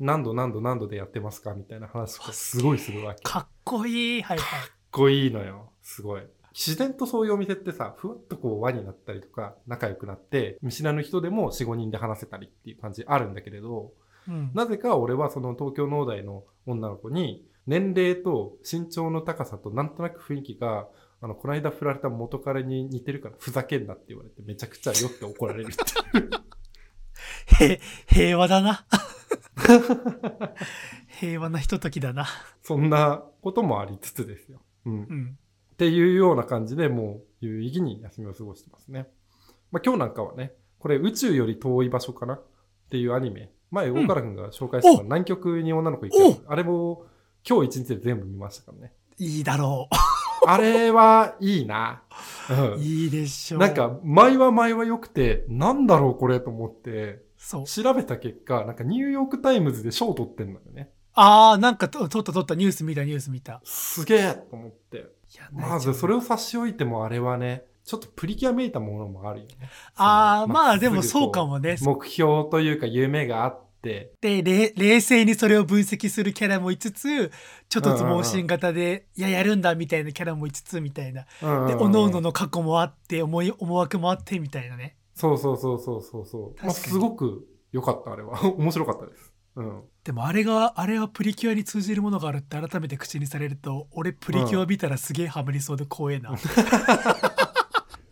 [0.01, 3.23] 何度何度何度でやってますかみたいな話とかすごいするわけ。
[3.23, 4.23] かっかっこいい。
[4.23, 4.69] はいはい。
[4.91, 5.71] こいいのよ。
[5.83, 6.23] すごい。
[6.53, 13.93] 自然とそういうお店ってさ、ふわっとこう輪になったりとか、仲良くなって、見知らぬ人でも4、5人で話せたりっていう感じあるんだけれど、
[14.29, 20.89] うんなぜか俺はその東京農大の女の子に、年齢と身長の高さとなんとなく雰囲気が、
[21.21, 25.77] あの、この間振られた元彼に似てるからふざけんなって言われてめちゃくちゃ酔って怒られるっ
[26.11, 26.31] ていう。
[27.61, 28.87] へ平和だな。
[31.21, 32.27] 平和なひとときだな。
[32.63, 34.61] そんなこともありつつですよ。
[34.87, 34.93] うん。
[34.93, 35.39] うん。
[35.73, 39.09] っていうような感じでもう有意義に休みを過ごしてますね。
[39.71, 42.43] まあ今日なんかはね、これ宇宙より遠い場所かなっ
[42.91, 43.53] ていうアニメ。
[43.71, 47.05] 前、ん大原君が紹介してたお南極に女の子行くやつあれも
[47.49, 48.93] 今日一日で全部見ましたからね。
[49.19, 49.89] いいだろ
[50.47, 52.03] あれはいいな。
[52.49, 52.75] う。
[52.75, 52.81] うん。
[52.81, 53.61] いいでしょう。
[53.61, 57.65] なんか、前は前は良くて、なんだろうこれと思って、そう。
[57.65, 60.91] 調べた結果、なんかニューヨークタイムズで賞を取ってんのよね。
[61.15, 63.61] ああ、なんかと、取った取った、ニュース見た、ニュース見た。
[63.65, 64.99] すげえと思って。
[64.99, 66.19] いやまずそれを。
[66.19, 69.71] を差し置いてもあれはね、ちょっとプリキュアめいたものもあるよね。
[69.97, 71.77] ああ、まあでもそうかもね。
[71.81, 77.31] 目標というか夢があって、で、れ冷静にそれを分析するキャラもいつつ、
[77.69, 81.25] ちょっとつ盲信型で、いや、やるんだみたいなキャラもいつつみたいな。
[81.67, 84.97] で、おのおのの過去もあって、思い、思惑もあってみたいなね。
[85.21, 86.65] そうそうそうそうそうそう。
[86.65, 88.43] まあ、すごく良かった、あれは。
[88.57, 89.33] 面白かったです。
[89.57, 89.83] うん。
[90.03, 96.35] でもあれが、あれはプリキュアに通じるものがあるって改めて口にされると、俺プリキュア見たらすげえハマりそうで怖えな。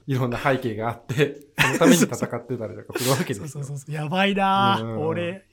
[0.07, 3.49] いろんな背景があって、そのために戦ってたりとかするわけですよ。
[3.49, 3.95] そうそうそう。
[3.95, 5.47] やばいなうん俺、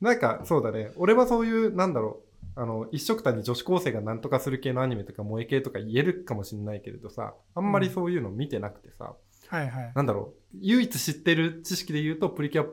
[0.00, 0.92] なんか、そうだね。
[0.96, 2.22] 俺はそういう、なんだろ
[2.56, 2.60] う。
[2.60, 9.14] あの、一色単に女子高生がなんとかする系のアニメとか萌え系とか言えるかもしれないけれどさ、あんまりそういうの見てなくてさ、
[9.48, 9.92] はいはい。
[9.94, 10.56] なんだろう。
[10.60, 12.66] 唯一知ってる知識で言うと、プリキュア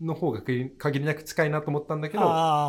[0.00, 2.22] の方が限りなく近いなと思ったんだけど、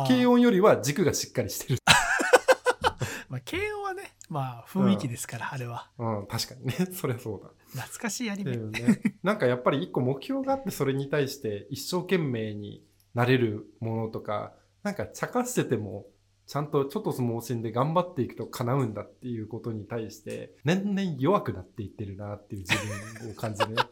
[0.06, 1.78] 軽音よりは軸がしっかりしてる。
[3.28, 5.90] まあ、軽音はね、まあ雰囲気ですから、あれは。
[5.98, 6.74] うん、確かにね。
[6.92, 7.50] そりゃそうだ。
[7.82, 8.56] 懐かしいアニだメ。
[8.56, 9.00] よね。
[9.22, 16.06] なんかやっぱり一個目標があってそれに対して一生懸命になれるものとか、なんか茶化してても、
[16.46, 22.74] ちゃんとちょっと相撲心で頑張っていくと叶うんだっていうことに対して、年々弱くなっていってるなっていう自
[23.20, 23.82] 分を感じるね。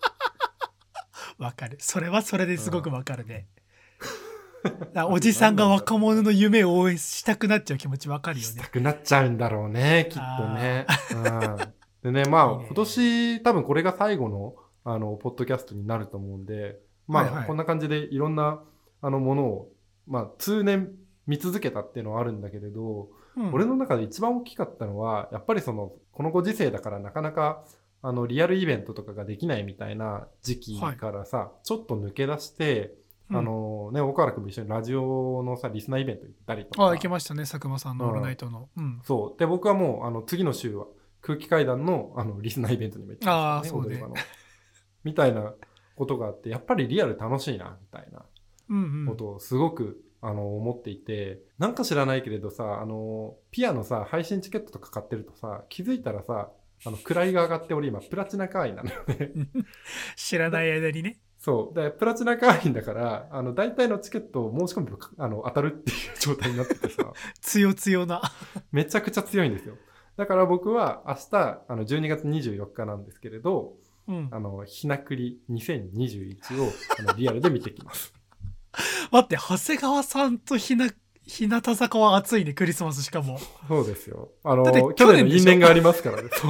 [1.39, 1.79] わかる。
[1.81, 3.49] それはそれですごくわかるね。
[5.09, 8.69] おじさんが若者の夢を応援したくなっちゃう気持ちわかるよねした。
[8.69, 10.87] くなっちゃうんだろうね、きっとね。
[12.05, 18.63] うん、でね、まあ、 今年多分これが最後の、あの、ポッドキャストになると思うんで、まあ、はいはいこんな感じでいろんな、
[19.01, 19.73] あの、ものを、
[20.07, 20.91] まあ、通年
[21.27, 27.65] 見続けたっていうのはあるんだけれど、うん俺の中で一番大きかったのは、やっぱりその、このご時世だからなかなか、
[28.03, 33.03] あの、リアルイベントとかができないみたいな時期からさ、ちょっと抜け出して、うん
[33.35, 36.83] あのね、岡原君も一緒にラジオのさ、リスナーイベント行ったりとか。
[36.83, 38.69] ああ、行けましたね、佐久間さんのオールナイトの。
[38.77, 39.01] うん。
[39.05, 39.39] そう。
[39.39, 40.87] で、僕はもう、あの、次の週は、
[41.23, 44.15] 空気階段の、あの、リスナーイベントにも行ってましたそうね踊り場の
[45.05, 45.55] みたいな
[45.97, 48.23] ことがあって、やっぱりリアル楽しいな、みたいな。
[49.07, 56.51] ことをすごく、あの、思っていて、なんか知らないけれどさ、あの、ピアのさ、配信チケットとか買ってるとさ、気づいたらさ、
[56.85, 59.33] あの、位が上がって、俺今、プラチナ会員なのよね。
[60.17, 61.21] 知らない間にね。
[61.39, 61.75] そう。
[61.75, 68.23] で、プラチナ会員だから、あの、大体のチケットを申し込むと、あの、当たるっていう状態になっててさ、 強強な。
[68.71, 69.77] めちゃくちゃ強いんですよ。
[70.17, 73.75] だから僕は明日、あの、12月24日なんですけれど、
[74.07, 74.29] うん。
[74.31, 78.15] あの、ひなくり2021を、あの、リアルで見てきます。
[79.11, 80.89] 待って、長谷川さんとひな、
[81.27, 83.39] 日向坂は熱いね、クリスマスしかも。
[83.69, 84.31] そうですよ。
[84.45, 86.31] あの、去去年の因縁がありますからね。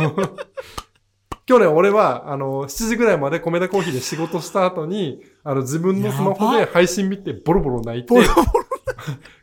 [1.44, 8.46] 去年俺は、あの、7時ぐらいまで米田コーヒーで仕事した後に、あの、自分のスマホで配信見てボロボロ泣いてボ、ロボロ。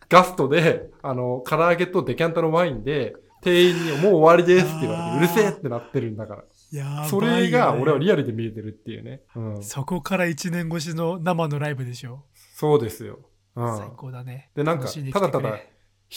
[0.07, 6.41] ガストで、あの、唐揚げとデキャンタのワインで、店員にもう終わりですって言われて、うるせえってなってるんだから。
[6.41, 9.21] ねそれが俺はリアルで見れてるっていうね。
[9.35, 9.63] うん。
[9.63, 12.25] そこから1年越しの生のライブでしょ？
[12.59, 13.19] そうですよ。
[13.55, 13.77] うん。
[13.77, 14.49] 最高だね。
[14.53, 15.59] でなんかただただ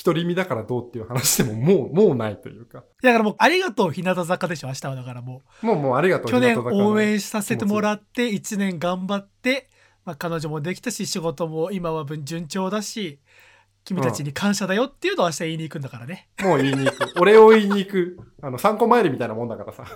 [0.05, 2.83] 独り身だからどうっていう話でももう、もうないというか。
[3.03, 6.27] だからもう、ありがとう、日向坂でしょ、明日はだからももうもうありがとう。
[6.27, 6.31] う。
[6.33, 9.69] 去年応援させてもらって、1年頑張って、
[10.05, 13.21] まあ、彼女もできたし、仕事も今は順調だし、
[13.85, 16.29] 君たちに感謝だよっていうのを明日言いに行くんだからね。
[16.41, 17.13] もう言いに行く。
[17.21, 18.19] 俺を言いに行く。
[18.41, 19.85] あの、参考参りみたいなもんだからさ。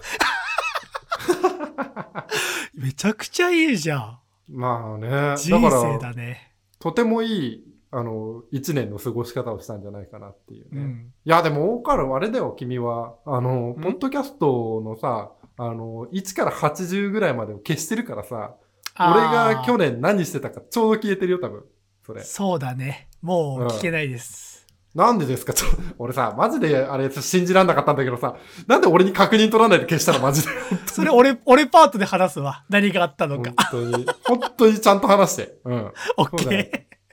[2.75, 4.19] めちゃくちゃいいじゃん。
[4.49, 5.09] まあね。
[5.09, 6.53] だ人か生だら、ね。
[6.79, 10.83] とてもいい、あの、一年の過ごし方をしたんじゃないかなっていうね。
[10.83, 11.13] うん。
[11.25, 13.15] いや、でも、大川あれだよ、君は。
[13.25, 13.81] あの、ん？
[13.81, 18.57] ポッドキャストのさ、あの、1から80ぐらいまでを消してるからさ、
[18.99, 19.93] 俺が去年。
[19.93, 21.65] 年何してたかちょうど消えてるよ、多分。
[22.05, 22.23] それ。
[22.23, 23.09] そうだね。
[23.23, 24.56] もう聞けないです。
[24.97, 25.53] なんでですか？
[25.55, 30.21] ちょ、俺さ、マジであれ信じらんなかったんだけどさ、なんで俺に確認取らないで消したの？
[30.21, 30.49] マジで。
[30.87, 32.65] それ俺、俺パートで話すわ。
[32.71, 33.69] 何があったの本か。
[33.71, 35.59] 当に、本当にちゃんと話して。
[35.65, 35.93] うん。
[36.17, 36.49] オッそ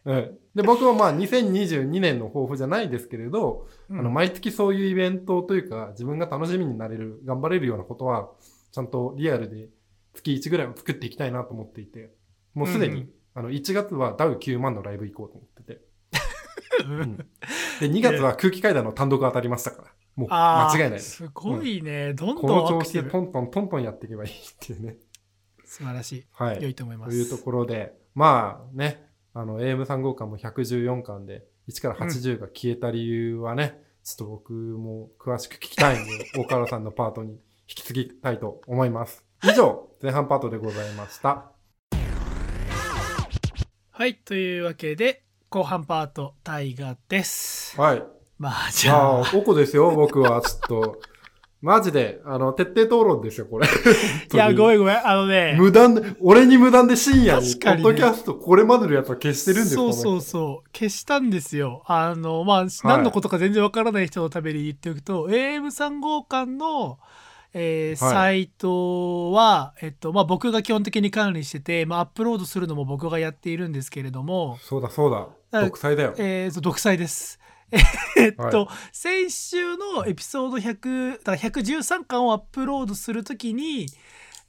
[0.05, 8.29] うんで、僕はまあ2022年の抱負じゃないですけれど、あの、毎月そういうイベントというか、自分が楽しみになれる、頑張れるようなことは、
[8.71, 9.69] ちゃんとリアルで
[10.13, 12.11] 月1ぐらいは作っていきたいなと思っていて、
[12.53, 15.81] もうすでに、うんうんあの、1月はダウ9万のライブ行こうと思ってて。
[16.85, 17.25] うんうんで、
[17.81, 19.87] 2月は空気階段の単独当たりましたから。
[20.15, 21.17] もう間違いないです。
[21.17, 22.13] すごいね。
[22.13, 24.97] どんこどんの調子でトントントントンやっていけばいいっていうね。
[25.65, 26.27] 素晴らし。
[26.33, 26.61] はいい。
[26.63, 27.11] 良いと思います。
[27.11, 39.25] というところで、まあね、あの、AM3 号館も114巻で、1から80が消えた理由はね、ちょっと僕も詳しく聞きたいんで、 大川さんのパートに引き継ぎたいと思います。
[39.43, 41.51] 以上、前半パートでございました。
[43.89, 44.15] はい。
[44.15, 47.79] というわけで、後半パート、大河です。
[47.79, 48.03] はい。
[48.39, 50.41] まあ、じじゃあ、ゃあ、おこですよ、僕は。
[50.41, 50.99] ちょっと、
[51.61, 53.67] マジで、あの、徹底討論ですよ、これ。
[54.33, 54.77] いや、ごめん。
[54.77, 55.07] んごめん。
[55.07, 60.21] あのね、無断で、俺に無断で深夜に、ポねッドキャスト、これまでのやつは消してるんですそうそうう。
[60.21, 60.69] そう。
[60.75, 61.83] 消したんですよ。
[61.85, 66.97] あの、まあ、何のことか全然わからない人のために言っておくと、AM3 号館の、
[67.53, 75.27] えーはいサイトは、えっと、まあ、僕が基本的に管理してて、まあ、アップロードするのも僕がやっているんですけれども、そうだ、そうだ。
[75.51, 76.15] だ独裁だよ。
[76.17, 77.39] えーと、独裁です。
[78.17, 83.87] えっと、は先週のエピソード100、だから113巻をアップロードするときに、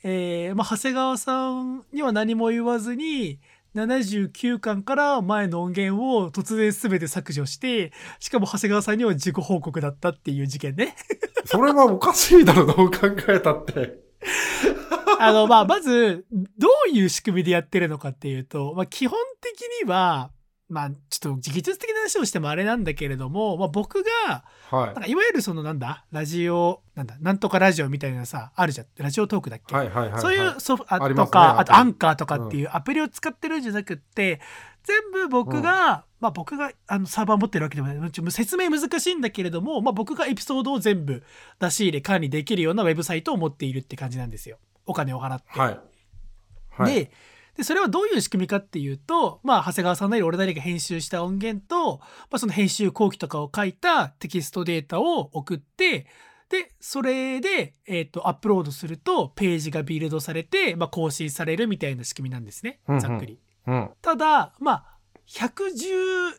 [0.02, 3.38] えーまあ、長谷川さんには何も言わずに、
[3.74, 10.94] 79巻から前の音源を突然全て削除して、しかも長谷川さんには自己報告だったっていう事件ね。
[11.44, 13.98] それはおかしいだろ、どう考えたって。
[15.18, 16.24] あの、まあ、まず、
[16.58, 20.30] どういう仕組みでやってるのかっていうと、まあ、基本的には、
[20.68, 28.86] まあ、ちょっと技術的な話をしてもあれなんだけれども、まあ、僕が、はなんかいわゆるそのなんだラジオ、なんだなんとかラジオみたいなさ、あるじゃん。
[28.96, 29.62] ラジオトークだっい。
[29.66, 30.20] け、はいはいはいはい。
[30.22, 34.40] そういうソフトあとか、あとアンカーとかっていうアプリを使ってるんじゃなくって、
[34.84, 38.10] 全部僕が、まあ僕があのサーバー持ってるわけでもない。
[38.10, 41.22] ちょ説明難しいんだけれども、まあ僕がエピソードを全部
[41.60, 44.58] 出し入れ管理できるようなウェブサイトを持っているって感じなんですよ。
[44.86, 45.58] お金を払って。
[45.58, 45.80] はい。
[46.70, 46.94] はい。
[46.94, 47.10] で
[47.56, 56.06] でそれはどういう仕組みかっていうと、まあ、長谷川さんなり俺なりが編集した音源と、まあ、その編集後期とかを書いたテキストデータを送って
[56.48, 63.38] でそれで、えー、とアップロードするとページがビルドされて、まあ、更新されるみたいな仕組みなんですねうんうんざっくり。
[63.66, 63.90] うん。
[64.02, 64.84] ただまあ
[65.26, 66.34] 114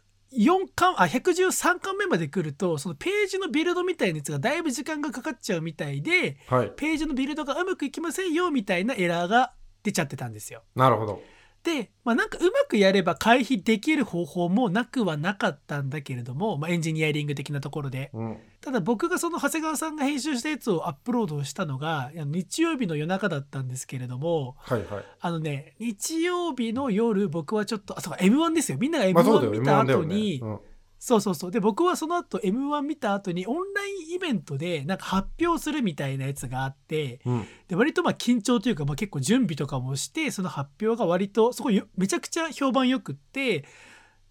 [0.75, 6.71] 巻あ113巻目まで来るとそのページのビルドみたいなやつがだいぶ時間がかかっちゃうみたいではい。
[6.75, 9.53] ページのビルドがうまくいきませんよみたいなエラーが
[9.85, 10.63] 出ちゃってたんですよ。
[10.75, 11.21] なるほど。
[11.63, 18.37] で、まあ、なんかうまくやれば回避できる方法もなくはなかったんだけれども、まあ、エンジニアリング的なところでうん。
[18.61, 25.05] ただ僕がその長谷川さんが編集したやつをアップロードしたのが日曜日の夜中だったんですけれどもはいはい。
[25.19, 30.59] あのね日曜日の夜僕はちょっとあそうか m 1ですよみんなが m 1まあそうだよ、見た M1 だよね後に、うん
[31.05, 37.45] そうそうそうで僕はその後 m 1見た後にオンラインイベントでなんか発表するみたいなやつがあってうん。
[37.67, 43.65] で割とまあ緊張というか、まあ、結構準備とかもしてその発表が割とそこよめちゃくちゃ評判よくって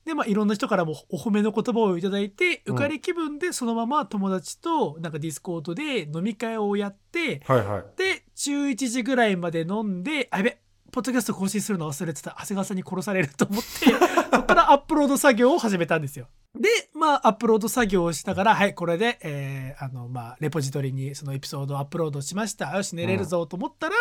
[0.05, 7.85] でまあいろんな人からもお褒めの言葉をいただいてうん浮かれ気分でそのまま友達となんかディスコードで飲み会をやってはいはい。
[7.97, 10.59] で11時ぐらいまで飲んであやべ
[10.95, 13.87] ポッドキャスト更新するの忘れてた長谷川さんに殺されると思って
[14.33, 16.29] そこからアップロード作業を始めたんですよ。
[16.55, 23.95] でまあアップロード作業をしながらはいこれで、えーあのまあレポジトリにそのエピソードをアップロードしましたよし寝れるぞと思ったら、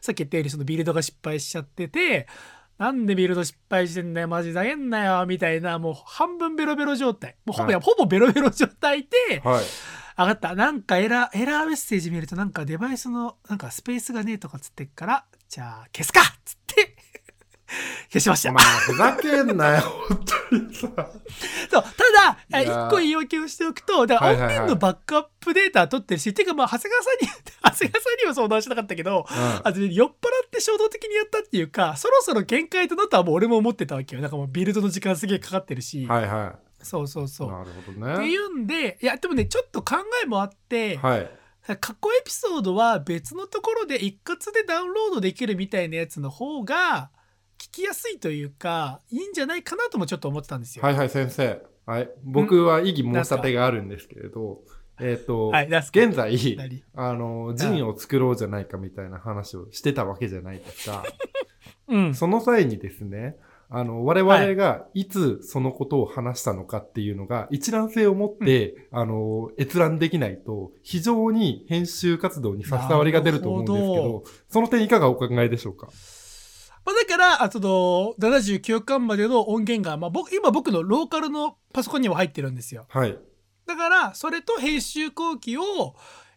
[0.00, 2.26] さっき言ったようにそのビルドが失敗しちゃってて
[2.76, 9.64] なんでビルド失敗してんだよマジだげんなよみたいなもう半分ベロベロ状態もうほぼ,、はいほぼベロベロ状態で、はい。
[10.18, 10.54] 上がった。
[10.54, 16.96] なんかエラー、エラーメッセージ見るとなんかデバイスのなんかスペースがねえとかつってっから、じゃあ消すかっつって
[18.10, 18.48] 消しました。
[18.48, 20.88] お前、ふざけんなよ、本当にさ。
[21.70, 21.82] そう
[22.48, 27.28] ただ、一個言い訳をしておくと、だから音源のバックアップデータ取ってるし、てかまあ、長谷川さんに、
[27.64, 34.22] 長谷川さんには相談しなかったけど、うんあと酔っ払って衝動的にやったっていうか、そろそろ限界となったはもう俺も思ってたわけよ。
[34.22, 36.06] なんかもうビルドの時間すげえかかってるし。
[36.06, 37.28] はいはそうそうい。
[37.28, 37.50] そう。
[37.50, 38.36] なるほどっていね。
[38.36, 41.41] うんで、いや、でもね、ちょっと考えもあって、はい。
[41.80, 47.10] 過去エピソードは別のところで一括でダウンロードできるみたいなやつの方が
[47.58, 50.84] 聞きやすいというかいいんじゃないかなともちょっと思ってたんですよ。
[50.84, 51.62] はいはい、先生。
[51.86, 52.10] はい。
[52.24, 54.62] 僕は異議申し立てがあるんですけれど、
[55.00, 56.84] えっと、はい、現在、何？
[56.94, 61.04] あの、陣を作ろうじゃないかみたいな話をしてたわけじゃないですか。
[61.88, 62.14] うん。
[62.14, 63.36] その際にですね、
[63.74, 75.88] あの、我々がいつそのことを話したのかっていうのが一覧性を持って、あの、閲覧できないと、非常に編集活動に差し障りが出ると思うんですけど、その点いかがお考えでしょうか？
[76.84, 82.86] まあ、だから、あその、79巻までの音源が、まあ、僕、今僕のローカルのパソコンにも入ってるんですよ。
[82.88, 83.16] はい。
[83.66, 85.62] だから、それと編集後期を、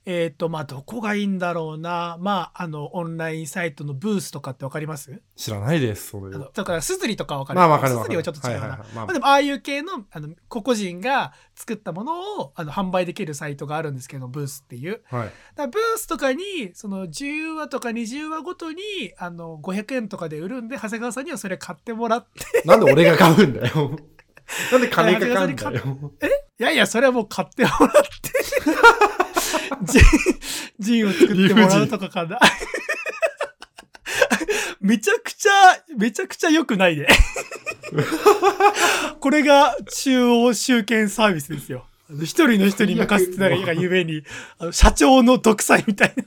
[0.06, 2.18] えっ、と、まあ、どこがいいんだろうな。
[2.20, 5.22] まあ、あの、オンラインサイトのブースとかってわかります？
[5.36, 7.60] 知らないです、それだから、スズリとかわかる。
[7.60, 8.18] まあ、わかるスズリわかる。
[8.18, 8.60] はちょっと違うな。
[8.62, 15.02] はいはいはいまあまあ、でも、ああいう系の、あの、個々人が作ったものを、あの、販売できるサイトがあるんですけど、ブースっていう。
[15.06, 15.32] はい。
[15.56, 16.44] だブースとかに、
[16.74, 18.82] その10話とか20話ごとに、
[19.18, 23.98] あの、500円とかで売るんで、長谷川さんにはそれ買ってもらって、なんで俺が買うんだよ。
[24.72, 26.12] なんで金かかんだよ。
[26.60, 28.32] いやいや、それはもう買ってもらって、
[30.80, 32.40] ジン、を作ってもらうとかかな。
[34.82, 35.52] めちゃくちゃ、
[35.98, 37.08] めちゃくちゃ良くないで。
[39.20, 41.86] これが中央集権サービスですよ。
[42.22, 44.24] 一人の人に任せてないがゆえに、
[44.60, 46.24] あの社長の独裁みたいな。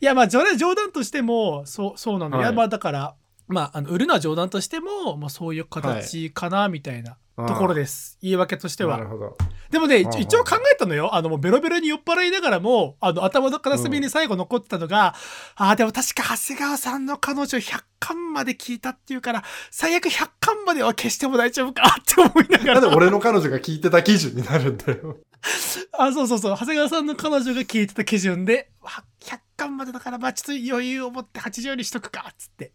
[0.00, 0.44] いや、まあ、冗
[0.74, 2.36] 談としても、そう、そうなんだ。
[2.36, 3.14] はいいや、まあ、だから、
[3.46, 7.16] まあ、あの、売るのは冗談としても、まあ、そういう形かな、みたいな
[7.46, 8.18] ところです。
[8.20, 9.08] 言い訳としてはなる。
[9.08, 9.36] ほど。
[9.70, 11.14] でもね、一応考えたのよ。
[11.14, 15.14] あの、もうベロベロに酔っ払いながらも、あの、頭の片隅に最後残ってたのが、
[15.56, 22.80] ああ、でも確か長谷川さんの彼女100巻まで聞いたっていうから、最悪100巻までは消しても大丈夫かって思いながら。
[22.80, 25.18] なんで俺の彼女が聞いてた基準になるんだよ。
[25.98, 26.56] あ、そうそうそう。
[26.56, 32.72] 長谷川さんの彼女が聞いてた基準で、わ100巻までだから、まあちょっと余裕を持って80にしとくか、つって。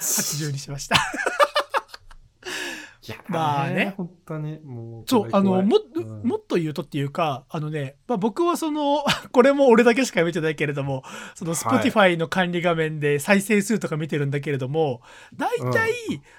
[0.00, 0.96] 80にしました。
[3.06, 3.94] いやまあね。
[3.96, 5.04] 本当に、もう。
[5.06, 6.22] そう、あの、も、うん。
[6.22, 11.02] もっと言うとっていうか、あのね、まあ、僕はその、 これも俺だけしか見てないけれども、
[11.34, 11.90] そのはい。
[11.90, 15.00] Spotify の管理画面で再生数とか見てるんだけれども、
[15.34, 15.92] 大体、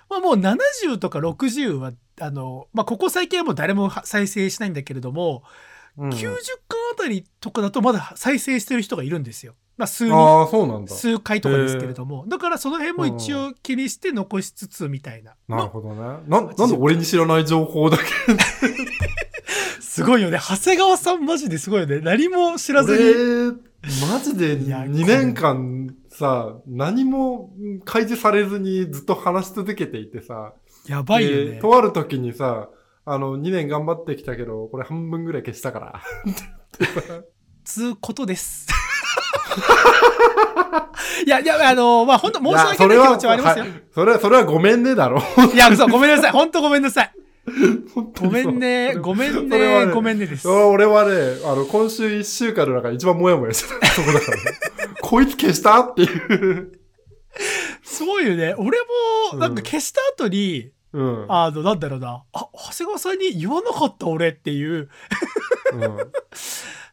[0.08, 5.44] まあもう70とか60は、あの、まあここ最近はもう誰もは再生しないんだけれども、
[5.98, 6.10] うん。
[6.12, 6.36] 90
[6.68, 9.56] 巻あたりとかだとまだ再生してる人がいるんですよ。
[9.78, 10.94] まあ数人、ああ、そうなんだ。
[10.94, 15.36] 数回とかですけれども、だからその辺も一応気にして残しつつみたいな。
[15.48, 16.02] なるほどね。
[16.28, 18.04] な、なんで俺に知らない情報だけ？
[19.80, 20.40] すごいよね。
[20.40, 22.00] 長谷川さんマジですごいよね。
[22.00, 23.04] 何も知らずに。
[23.04, 27.52] 俺、マジでいや2年間さ、何も
[27.84, 30.54] 開示されずにずっと話し続けていてさ、
[30.88, 31.56] やばいよね。
[31.56, 32.70] でとある時にさ、
[33.06, 36.02] あの、2年頑張ってきたけど、これ半分ぐらい消したから。
[37.66, 38.68] つうことです。
[41.26, 43.66] いや、いや、あの、まあ、本当申し訳ない気持ちはありますよ。
[43.66, 45.22] いそれは、それはごめんねだろ。
[45.54, 46.32] いや、嘘、ごめんなさい。
[46.32, 47.12] 本当ごめんなさい。
[48.20, 50.48] ごめんね、ごめんね、ねごめんねです。
[50.48, 51.12] 俺はね、
[51.44, 54.44] あの、今週1週間の中で一番モヤモヤしてたとこだからね。
[55.02, 56.72] こいつ消したっていう。
[57.84, 58.54] すごいよね。
[58.58, 58.78] 俺
[59.32, 61.26] も、なんか消した後に、うん。
[61.30, 62.24] あの、なんだろうな。
[62.34, 64.90] あ、長谷川さんに言わなかった俺っていう。
[65.74, 65.98] うん。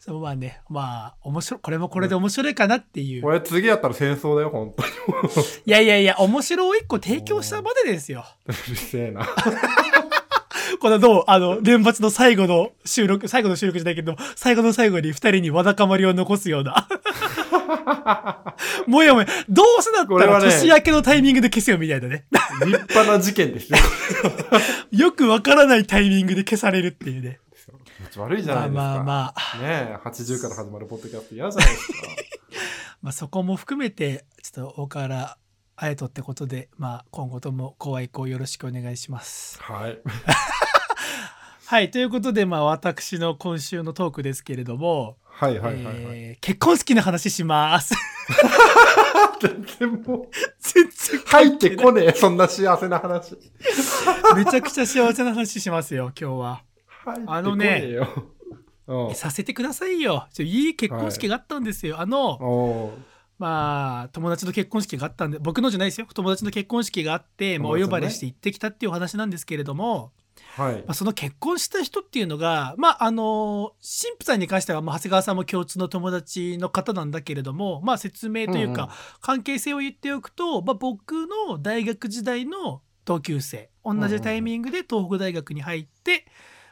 [0.09, 3.22] そうまあね、まあ、面白い、これもこれで面白いかなっていう。
[3.22, 4.88] これ次やったら戦争だよ、本当に。
[5.66, 8.24] いやいやいや、面白い一個提供したまでですよ。
[8.48, 9.28] うるせえな。
[10.80, 16.88] このどうあの、年末の最後の収録、最後の収録じゃないけど、最後の最後に二人にわだかまりを残すような。
[18.86, 22.24] もやもや、どうせだったらこれはね年明けのタイミングで消せよみたいなね。
[22.64, 23.78] 立派な事件ですよ。
[24.90, 27.40] よくわからないタイミングで消されるっていうね。
[28.18, 28.82] 悪いじゃないですか。
[28.82, 31.94] まあまあまあ、ねえ、80から始まるポッドキャスト嫌じゃないですか。
[33.02, 35.38] まあそこも含めて、ちょっと大河原
[35.76, 39.62] あえとってことで、まあ今後ともご愛顧よろしくお願いします。
[39.62, 39.98] はい。
[41.66, 45.94] はい、ということで、まあ私の今週のトークですけれども、はいはいはいはい。
[45.94, 47.94] えー結婚式の話します。
[49.40, 53.36] 全然もう、全然入ってこねえ、そんな幸せな話。
[54.34, 56.67] めちゃくちゃ幸せな話しますよ、今日は。
[57.26, 57.96] あのね
[59.14, 60.26] させてくださいよ。
[60.38, 62.00] いい結婚式があったんですよ。
[62.00, 66.09] あの、おーまあ、友達の結婚式があったんで、僕のじゃないですよ。
[66.12, 70.12] 友達の結婚式があって、まあ、お呼ばれして行ってきたっていうお話なんですけれども、
[70.56, 70.94] はいまあ、。
[70.94, 81.12] その結婚した人っていうのが、まあ、あの、神父さんに関しては、まあ、長谷川さんも共通の友達の方なんだけれども、まあ、説明というか、うんうん関係性を言っておくと、まあ、僕
[81.48, 86.26] の大学時代の同級生、同じタイミングで東北大学に入って、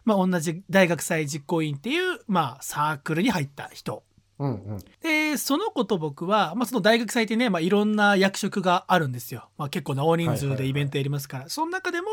[0.07, 4.05] まあ、同じ大学祭実行委員っていう、まあ、サークルに入った人。
[4.39, 4.79] うんうん。
[5.03, 9.49] で、その子と僕は、まあ、その大学祭ってね、まあ、いろんな役職があるんですよ。
[9.59, 11.49] まあ、結構な大人数でイベントやりますから。
[11.49, 12.07] その中でも、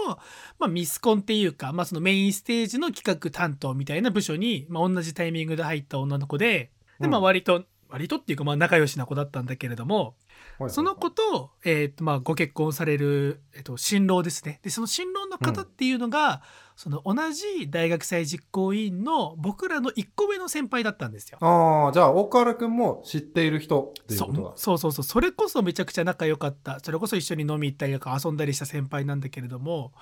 [0.58, 10.16] まあ、ミスコンっていうか、まあ、そのメインステージの企画担当みたいな部署に、まあ、同じタイミングで入った女の子で、で、まあ、うん割と、割とっていうか、まあ、仲良しな子だったんだけれども、
[10.60, 14.60] はいその子と、えーっと、まあ、ご結婚される、えっと、新郎ですね。
[14.64, 16.41] で、その新郎の方っていうのが、
[16.76, 21.38] その同じ大学祭実行委員の僕らの1個目の先輩だったんですよ。
[21.41, 24.51] ああ、じゃあ、大河原くんも知っている人っていうそことだ。
[24.55, 26.80] そうそうそうそれこそめちゃくちゃ仲良かった。
[26.80, 29.93] それこそ一緒に飲み行ったりとか遊んだりした先輩なんだけれども、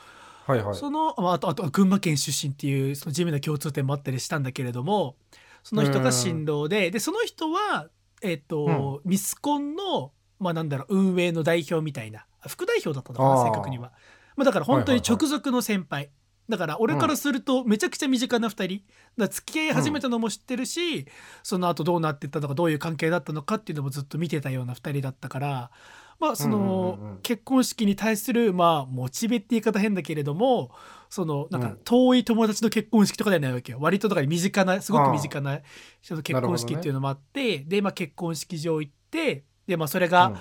[0.47, 0.75] はいはい。
[0.75, 5.15] そのまああとあと群馬県出身っていうその地味な共通点もあったりしたんだけれども。
[5.63, 7.87] その人が新郎ででその人は、
[8.23, 12.25] えっとミスコンの、まあ、なんだろう運営の代表みたいな。
[12.47, 13.91] 副代表だったのかな正確には、
[14.35, 15.19] まあ、だから本当にはいはいはい。
[15.19, 16.09] 直属の先輩、
[16.49, 18.67] だから俺からするとめちゃくちゃ身近な2人。
[18.67, 18.83] だか
[19.17, 21.07] ら付き合い始めたのも知ってるし、
[21.43, 25.71] その後どうなってったのかどういう関係だったのかっていうのもずっと見てたような2人だったから。
[26.19, 27.21] まあその、うんうんうんうん。
[27.23, 30.69] 結婚式に対するまあモチベって言い方変だけれども
[31.09, 31.77] そのなんかうん。
[31.83, 33.79] 遠い友達の結婚式とかではないわけよ。
[33.81, 35.61] 割とだから身近なすごく身近な
[36.01, 40.35] 人の結婚式っていうのもあってで、まあ、結婚式場行ってで、まあ、それが、うん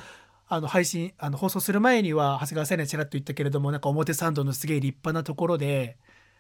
[0.53, 5.97] あの配信あの放送する前には長谷川さんにはちらっと言ったけれどもなんか表参道のすげえ立派なところで、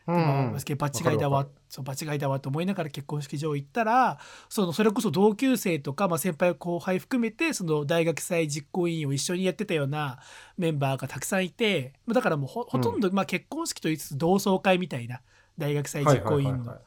[0.09, 0.17] うん。
[0.17, 10.19] まあすげえ場違いだわそう場違いだわと思いながら結婚式場行ったらそのそれこそ同級生とか、まあ、先輩後輩含めてその大学祭実行委員を一緒にやってたような
[10.59, 15.21] メンバーがたくさんいてまあだからもうほほとんど、まあ、結婚式と言いつつ同窓会みたいな
[15.57, 16.73] 大学祭実行委員の。
[16.73, 16.79] っ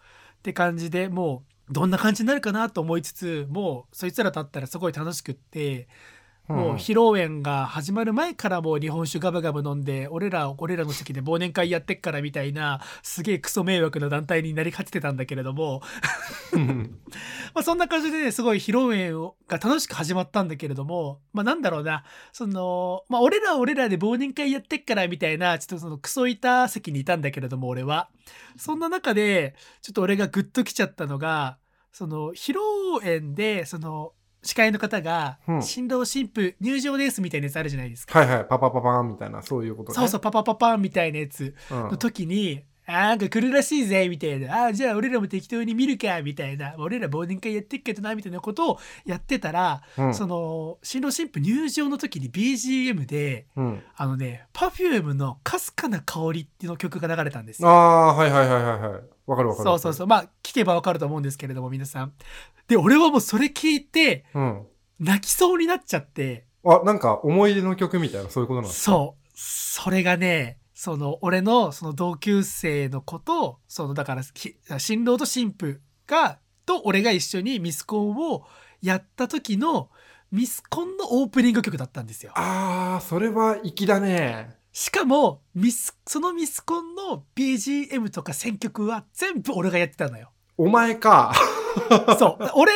[0.43, 5.87] て感じでもうどんな感じになるかなと思いつつもうそいつらだったらすごい楽しくって、
[6.47, 15.81] もう披露宴が始まる前からもう日本酒ガブガブ飲んで俺ら俺らの席で忘年会やってっからみたいなすげえクソ迷惑な団体になりかけてたんだけれども、
[16.51, 16.99] う ん
[17.53, 21.21] まあ、そんな感じでねすごい披露宴をが楽しく始まったんだけれども。
[21.31, 22.03] まあなんだろうな。
[22.31, 28.09] そのまあ俺らは俺らで忘年会やってっからみたいなちょっとそのクソいた席にいたんだけれども俺は。
[28.57, 31.57] そんな中でちょっと俺がグッときちゃったのが
[31.91, 34.13] その披露宴でその
[34.43, 39.95] 司会の方がうん新郎新婦入場ですみたいなやつあるじゃないですか、はいはい、パパパパーンみたいな、そういうことね。
[39.95, 41.77] そうそうパパパパンみたいなやつうん。
[41.91, 53.81] の時に、あーなんか来るらしいぜみたいなあーじゃあ俺らも適当に見るかみたいな俺ら忘年会やってっけどなみたいなことをやってたら、うんその新郎新婦入場の時に BGM でうん。
[53.95, 57.73] あのね Perfume の「かすかな香り」っていうの曲が流れたんですあよ。
[57.73, 59.01] あ、はいはいはいはいはい。
[59.25, 59.69] わかるわかる。
[59.69, 62.13] そうそうそうまあ聞けばわかると思うんですけれども皆さん。
[62.67, 64.39] で俺はもうそれ聞いてう。
[64.39, 64.67] うん。
[64.99, 78.45] 泣きそうになっちゃってあ、なんか思い出の曲みたいな、そういうことなんですかそうそれがねその俺のその同級生の子とそのだからき新郎と新婦がと俺が一緒にミスコンを
[78.81, 79.89] やった時の
[80.31, 82.31] ミスコンのオープニング曲だったんですよ。
[82.35, 84.55] ああ、それは粋だね。
[84.73, 90.31] しかもミスそのミスコンの BGM とか選曲は全部俺がやってたのよ。
[90.57, 91.31] お前か。
[92.17, 92.71] そう俺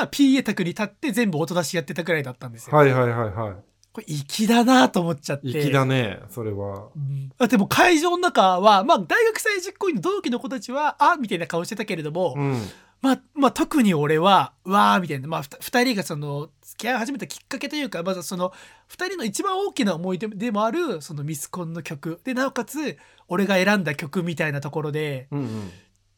[0.00, 2.76] が PA 卓に立って全部音出しやってたくらいだったんですよ。
[2.76, 3.56] はいはいはいは
[3.92, 5.46] これ粋だなと思っちゃって。
[5.46, 5.52] い。
[5.52, 6.88] 粋だね、それは。
[6.96, 12.60] うんあでも会場の中は、まあ、大学祭実行委員の同期の子たちは、あみたいな顔してたけれども、うん。
[13.00, 18.52] まあ、まあ、特に俺は、わーみたいな、まあ、ふた二人がその、付き合い始めたきっかけというか、まずその、
[18.86, 22.20] 二人の一番大きな思い出でもある、そのミスコンの曲。
[22.22, 22.98] で、なおかつ、
[23.28, 25.70] 俺が選んだ曲みたいなところで、うんうん。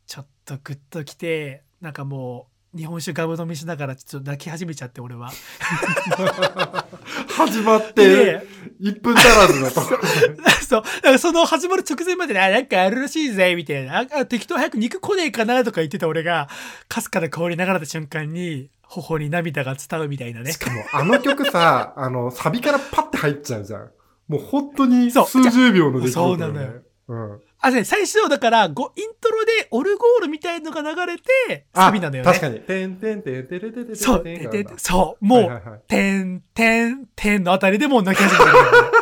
[0.06, 5.30] ちょっとグッときて、なんかもう、日本酒ガブ飲みしながらちょっと泣き始めちゃって、俺は。
[7.30, 8.46] 始まっでて、
[8.80, 9.96] 1分足らずのとこ。
[10.68, 10.82] そ
[11.14, 11.18] う。
[11.18, 14.26] その始まる直前までね、あ、なんかあるらしいぜ、みたいな。
[14.26, 16.48] 適当早く肉来ねえかなとか言ってた俺が、
[16.88, 20.59] かすかな香り流れた瞬間に、頬に涙が伝うみたいなねし。
[20.59, 23.91] かも、あの曲さ、 あの、サビからパッて入っちゃうじゃん。
[24.28, 26.68] もう本当に数十秒の出来事そうなのよ。
[27.09, 27.41] うん。
[27.61, 32.30] あ、ね、最初、だから、ごイントロでオルゴールみたいのが流れて、サビなんだよね。
[32.30, 32.61] 確かに。
[32.61, 34.22] てんてんてんてれてててそう。
[34.22, 35.24] てんででそう。
[35.24, 38.89] もう、てんてんてんのあたりでもう泣き始めたんだよね。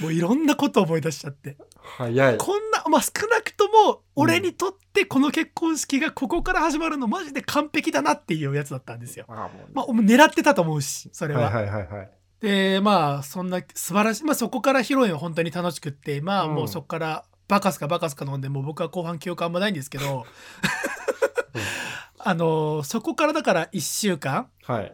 [0.00, 1.56] もういろんなこと思い出しちゃって。
[1.96, 2.36] 早い。
[2.38, 9.24] こんな、まあ、少なくとも、俺にとってこの結婚式がここから始まるのマジで完璧だなっていうやつだったんですよ。
[9.28, 11.50] あもうまあ、狙ってたと思うし、それは。
[11.50, 12.10] はいはいはいはい。
[12.40, 20.26] で、まあ、そんな素晴らしい、まあ、そこから披露宴は本当に楽しくって、まあ、うんもうそこから、バカスかバカスか飲んで、もう僕は後半記憶あんまないんですけど、
[22.18, 24.92] あの、そこからだから1週間、はい。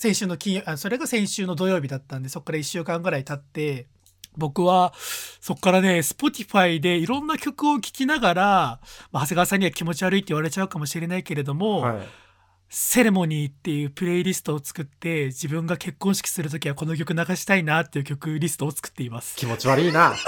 [0.00, 3.86] 先週の金曜あそれが先週の土曜日だったんでそこから1週間ぐらい経って
[4.40, 4.92] 僕は
[5.40, 8.80] そこからね Spotify でいろんな曲を聴きながら、
[9.12, 11.98] まあ、長谷川さんには気持ち悪いって言われちゃうかもしれないけれども、はい。
[12.72, 19.36] セレモニーっていうプレイリストを作って自分が結婚式する時はこの曲流したいなっていう曲リストを作っています。
[19.36, 20.14] 気持ち悪いな。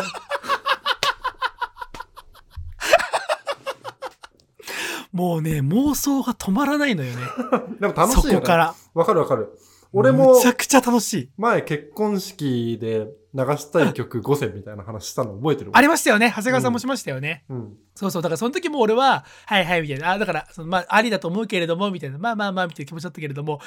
[5.13, 7.21] もうね妄想が止まらないのよね
[7.79, 8.31] でも楽しいよね。
[8.33, 8.75] そこから。
[8.95, 9.57] わかるわかる。
[9.93, 11.31] 俺もむちゃくちゃ楽しい。
[11.37, 15.71] 前結婚式で流したい曲 5選みたいな話したの覚えてる？
[15.75, 16.29] ありましたよね。
[16.31, 17.45] 長谷川さんもしましたよね。
[17.49, 17.77] うん。
[17.95, 18.23] そうそう。
[18.23, 20.13] だからその時も俺は、はいはいみたいな。
[20.13, 22.19] あ、だから、そのまあ、ありだと思うけれども、みたいな。
[22.19, 23.61] まあまあまあ、みたいな気持ちだったけれども、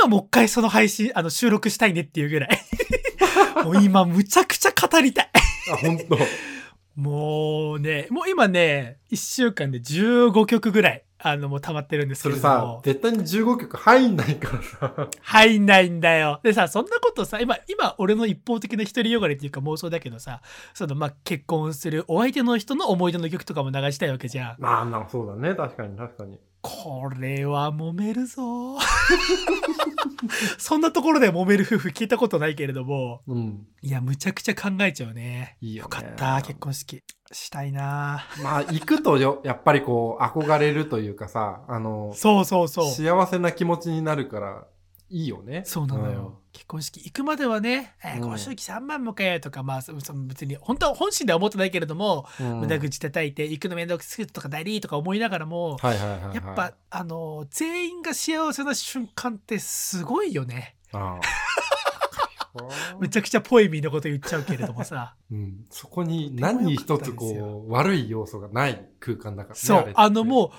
[0.00, 2.50] 今もう一回その配信、あの、収録したいねっていうぐらい。
[3.64, 5.30] もう今、むちゃくちゃ語りたい。
[5.72, 6.18] あ、本当。
[6.94, 12.76] もうね、もう今ね、1週間で15曲ぐらい、あの、もう溜まってるんですそれけれども。
[12.76, 15.08] さ、絶対に15曲入んないからさ。
[15.20, 16.40] 入んないんだよ。
[16.42, 20.40] でさ、そんなことさ、今、今、俺の一方的な独りよがりっていうか妄想だけどさ、
[20.74, 24.56] その、まあ、結婚するお相手の人の思い出の曲とかも流したいわけじゃん。
[24.58, 25.54] まあ、まあ、そうだね。
[25.54, 26.38] 確かに、確かに。
[26.60, 28.78] これは揉めるぞ。
[30.58, 33.66] そんなところで揉める夫婦聞いたことないけれども、うん。
[33.82, 35.56] いや、むちゃくちゃ考えちゃうね。
[35.60, 37.02] いいよねよかった、結婚式。
[37.30, 42.90] したいなまあ、行くとよ、やっぱりこう、憧れるというかさ、あの、そうそうそう。
[42.90, 44.66] 幸せな気持ちになるから、
[45.10, 45.62] いいよね。
[45.64, 46.40] そうなのよ。
[46.52, 52.60] 結婚式行くまではね、えー、うんご祝儀3万もかよとか、まあ、そその別に、本当は本心では思ってないけれども、うん。
[52.60, 56.34] 無駄口叩いて、行くの面倒くさいとかだりとか思いながらも、はいはいはい、はい。
[56.36, 60.76] やっぱ、あの、全員が幸せな瞬間ってすごいよね。
[60.92, 61.20] ああ。
[62.98, 65.14] むちゃくちゃポエミーのこと言っちゃうけれどもさ。
[65.30, 69.60] うん、そこに何一つこう、悪い要素がない空間だからね。
[69.60, 70.24] そう、あのう。
[70.24, 70.50] もう、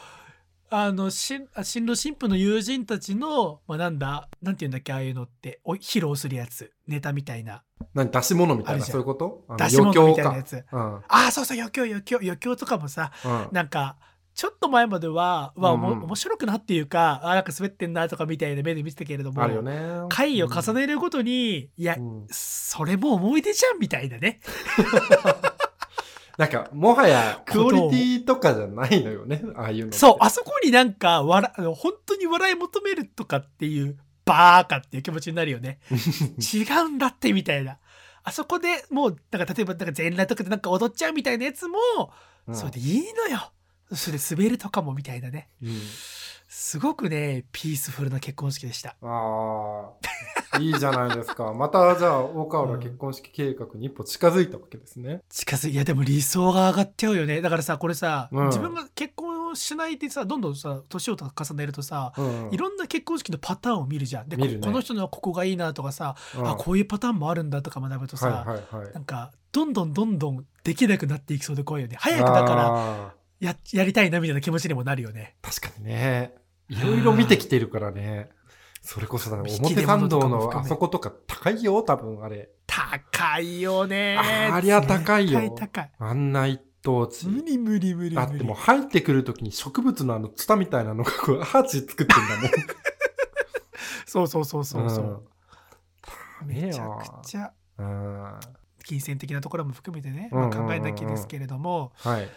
[0.72, 7.64] あの、新あ新郎新婦の友人たちの、まあ、なんだ、なんて言うんだっけ、ああいうのって、お披露するやつ、ネタみたいな、
[7.94, 9.46] 何出し物みたいな、そういうこと？
[9.58, 10.58] 出し物みたいなや余つ。
[10.70, 11.04] 興か。
[11.08, 13.32] ああ、そうそう、余興、余興、余興とかもさ、うん。
[13.32, 13.48] うん。
[13.52, 13.98] なんか、
[14.36, 19.80] ちょっと前までは、うわ、うんうん面白くなっていうか、あなんか滑ってんなとかみたいな目で見てたけれども、ね。
[20.10, 24.40] 回を重ねるごとに、いや、うんそれも思い出じゃんみたいなね。
[26.40, 29.92] なんか、もはや、クオリティとかじゃないのよね、ああいうの。
[29.92, 35.80] そう、あそこになんか、笑、あの本当に笑い求めるとかっていう、バーカっていう気持ちになるよね。
[36.40, 37.78] 違うんだってみたいな。
[38.24, 41.78] あそこでもう、だから例えば、なんか全裸とかでなんか踊っちゃうみたいなやつも、
[42.48, 43.52] うんそれでいいのよ。
[43.92, 45.50] それで滑るとかもみたいなね。
[45.62, 45.82] うん
[46.52, 48.96] すごくね、ピースフルな結婚式でした。
[49.04, 49.92] あ
[50.52, 51.54] あ、いいじゃないですか。
[51.54, 55.22] また、じゃあ、大川原結婚式計画に一歩近づいたわけですね。
[55.30, 62.50] 近づいいやでも理想が上がっちゃうよねだからさこれさ、うん自分が結婚しないでさどんどんさ年を重ねるとさ、うん。
[62.52, 68.94] いろんな結婚式のパターンを見るじゃんで、ねここの人のはここがいいなとかさ、うんあこういうパターンもあるんだとか学ぶとさ、はいはいはい。
[68.94, 73.14] なんかどんどんどんどんできなくなっていきそうで怖いよね早くだからら。
[73.40, 76.34] ややりたいなみたいな気持ちにもなるよね確かにね。
[76.70, 78.30] いろいろ見てきてるからね。
[78.82, 82.50] それこそだね、表参道のあそことか高いよ、多分あれ。
[82.66, 84.18] 高いよね
[84.52, 87.28] あありゃ高いよ絶対高いあんな一等地。
[87.28, 92.14] 無理無理無理無理だってもう入ってくるときに植物のあのツタみたいなのがこうアーチ作ってんだ
[94.06, 95.14] そうそうそうそうそう、もん。
[96.44, 96.48] うん。
[96.48, 98.40] めちゃくちゃうん。
[98.86, 102.30] 金銭的なところも含めてね、うんうんまあ、考えなきゃですけれども、はい。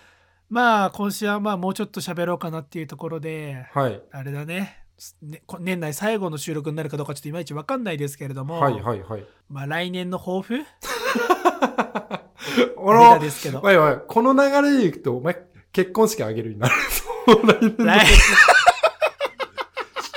[0.53, 4.03] まあ今週はまあもうちょっと喋ろうかなっていうところではい。
[4.11, 4.85] あれだね
[5.23, 9.25] ねこ年内最後の収録になるかどうかちょっといまいち分かんないですけれども、はいはいはい。
[9.49, 10.57] まあ来年の抱負？
[10.57, 10.59] あ
[12.53, 15.43] ベタら、ですけどおいおい、この流れでいくと、お前、
[15.73, 16.75] 結婚式あげるになる。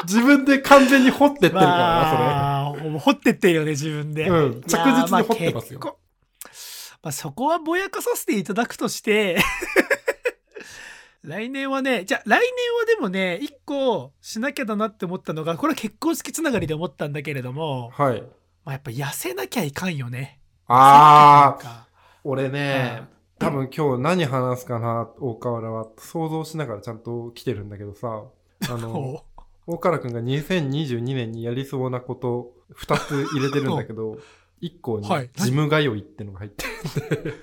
[0.04, 4.42] 自分で完全に掘ってってるからまあもう掘ってってるよね自分で、な、それ。
[4.42, 4.62] うん。
[4.64, 4.78] 着実
[5.18, 5.80] に掘ってますよ。
[5.82, 5.96] まあ
[7.06, 9.38] まあ、そこはぼやかさせていただくとして
[11.26, 18.22] 来年はねじゃあ来年はでもね一個しなきゃだなって思ったのがこれは結婚式つながりで思ったんだけれども、はい。
[18.66, 20.40] まあ、やっぱ痩せなきゃいかんよね。
[20.68, 21.88] ああ、あ
[22.24, 23.04] 俺ね、
[23.38, 28.24] 多分今日何話すかな、大河原は想像しながらちゃんと来てるんだけどさ、
[28.70, 29.24] あの、
[29.68, 34.18] 大河原くんが2022年にやりそうなこと2つ入れてるんだけど、
[34.64, 35.30] 1個にはい。
[35.36, 36.66] ジム通いってのが入って
[37.24, 37.36] る。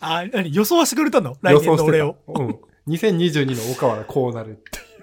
[0.00, 1.36] あ、何予想はしてくれたの？
[1.42, 2.16] 来予年の俺を。
[2.26, 2.42] た。
[2.42, 2.58] うん。
[2.88, 4.54] 2022の大河原こうなるっ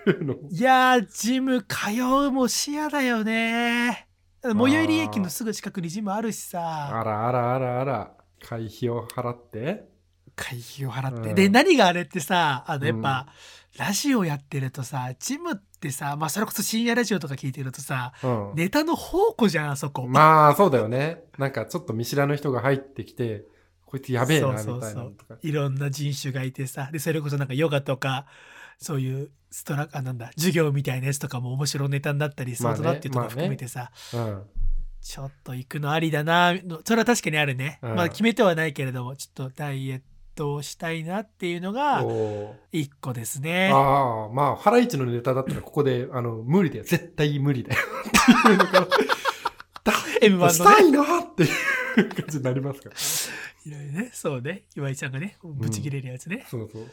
[0.06, 0.38] ていうのを。
[0.50, 1.92] いやー、ジム通
[2.28, 4.08] うも視野だよね。
[4.44, 8.12] 最寄り駅のすぐ近くにジムあるしさ、あらあらあらあら、
[8.44, 9.88] 会費を払って。
[10.36, 11.30] 会費を払って。
[11.30, 13.28] うんで、何があれってさ、あの、やっぱ、
[13.78, 18.52] ラジオやってるとさ、ジムってさ、まあ、それこそ深夜ラジオとか聞いてるとさ、うん。
[18.56, 20.08] ネタの宝庫じゃん、あそこ。
[20.08, 21.24] まあ、そうだよね。
[21.38, 23.46] なんかちょっと見知らぬ人が入ってきて、
[23.92, 24.92] こいつやべえな、みたそうそう。
[24.94, 26.90] そういろんな人種がいてさ。
[26.92, 28.26] でそれこそなんかヨガとか
[28.78, 34.44] そういうストラあなんだ授業みたいなやつとかも面白ネタになったりするとなっていうとこまあね含めてさ、うん。
[35.02, 36.82] ちょっと行くのありだなの。
[36.86, 37.96] それは確かにあるね、うん。
[37.96, 40.02] まあ決めてはないけれどもちょっとダイエッ
[40.36, 43.72] トしたいなっていうのがお一個ですーね。
[43.74, 46.84] ああ、まあ、ハライチのネタだったらここで、あの、無理だよ。
[46.84, 47.82] 絶対無理だよ。
[47.82, 50.54] っていうのが、だ M1 のね。
[50.54, 51.50] したいなっていう
[51.96, 52.96] 感じになりますから。
[53.66, 54.64] いろいろね、そうね。
[54.76, 56.46] 岩井ちゃんがね、ぶち切れるやつね。
[56.50, 56.88] そうそう。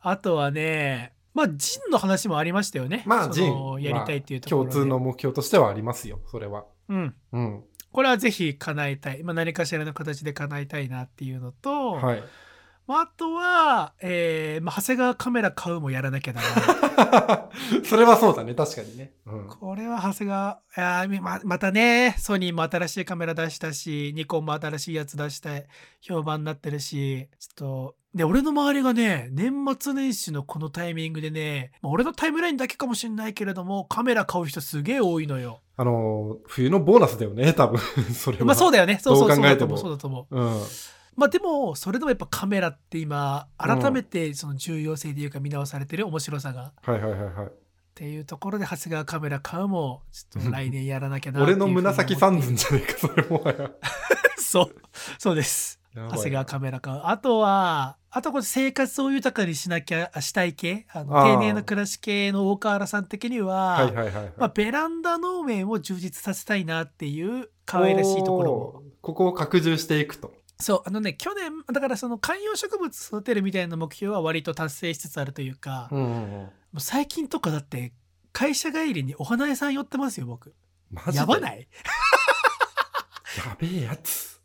[0.00, 3.02] あとはね、まあ、ジンの話もありましたよね。
[3.06, 3.80] まあ、ジン。
[3.80, 6.66] やりたいっていうところで、まあ共通の目標としてはありますよ、それは。
[6.88, 7.14] うん。
[7.32, 7.64] うん。
[7.92, 9.22] これはぜひ叶えたい。
[9.22, 12.22] まあ、何かしらの形で叶えたいなっていうのと、はい。
[12.86, 17.84] まあ、あとは、えーまあ、長谷川カメラ買うもやらなきゃならない。
[17.86, 19.12] それはそうだね、確かにね。
[19.26, 19.46] うん。
[19.48, 25.66] これは長谷川、いやーままたね、ソニーも新しいカメラ出したし、ニコンも新しいやつ出したい、
[26.00, 35.60] 評判になってるし、ちょっと、で、俺の周りがね、年末年始のこのタイミングでね、まあ俺のタイムラインだけかもしれないけれども、カメラ買う人すげえ多いのよ。
[35.76, 37.80] あの、冬のボーナスだよね、多分。
[38.12, 38.44] それは。
[38.44, 38.98] まあそうだよね。
[39.00, 40.26] そうそうどう考えてもそうだと思う。
[40.28, 40.58] そうだと思う。
[40.58, 40.66] うん。
[41.14, 46.72] まあでも、それでもやっぱカメラって今、改めてその重要性というか見直されてる面白さが。
[46.82, 47.46] はいはいはいはい。
[47.46, 47.50] っ
[47.94, 53.64] ていうところで長谷川カメラ買うも、ちょっと来年やらなきゃな俺の紫三寸じじゃねえか、それもはや。
[53.66, 53.70] ゃ
[54.40, 54.74] そう。
[55.18, 55.78] そうです。
[55.94, 57.00] 長谷川カメラ買う。
[57.04, 60.86] あとは、あとこれ生活を豊かにしなきゃ、あしたい系？
[60.90, 63.90] あの丁寧な暮らし系の大河原さん的には、
[64.54, 68.82] ベランダ農園を充実させたいなっていう可愛らしいところも。
[69.02, 70.32] ここを拡充していくと。
[70.62, 76.30] そう、あのね、去年、だからその観葉植物育てるみたいな目標は割と達成しつつあるというか、うんうんうん。
[76.30, 77.92] もう最近とかだって、
[78.32, 80.54] 会社帰りにお花屋さん寄ってますよ、僕。
[81.12, 81.68] やばない？
[83.46, 84.40] やべえやつ。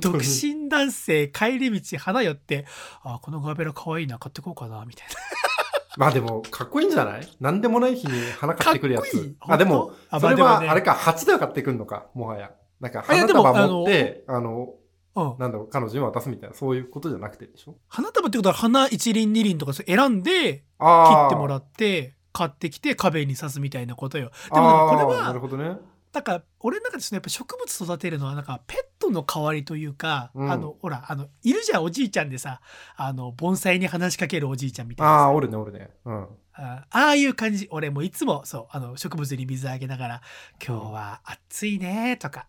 [0.00, 0.20] 独に。
[0.20, 2.66] 身男性帰り道花寄って、
[3.02, 5.14] あ、このガーベラ可愛いな、買ってこうかな、みたいな。
[5.96, 7.28] まあでも、かっこいいんじゃない？
[7.40, 9.34] なんでもない日に花買ってくるやかっこいい？
[9.34, 9.36] つ。
[9.40, 12.50] あ、でも、あそれは、あれか、鉢では買ってくんのか、もはや。
[12.80, 14.74] なんか、花束持って、あの、
[15.16, 15.34] うん。
[15.38, 17.76] なんだろう、彼女に渡すみたいな、そういうことじゃなくてでしょ？
[17.88, 21.26] 花束ってことは花一輪二輪とか選んで、切ああ。
[21.26, 24.30] ってもらって、買ってきて壁に刺すみたいなことよ。
[24.50, 25.76] ででもね、これなるは、ほどね。
[26.12, 32.60] なんか、俺の中でそのやっぱ植物育てるのは、なんか、ペットの代わりというか、うんあの、ほら、あの、いるじゃん、おじいちゃんでさ、
[32.96, 35.16] あの、盆栽に話しかけるおじいちゃんみたいなさ。
[35.18, 35.90] ああ、おるね、おるね。
[36.04, 36.22] うん。
[36.52, 37.68] あああいう感じ。
[37.70, 40.22] 俺もいつも、そう、あの、植物に水あげながら、
[40.64, 42.46] 今日は暑いねとか、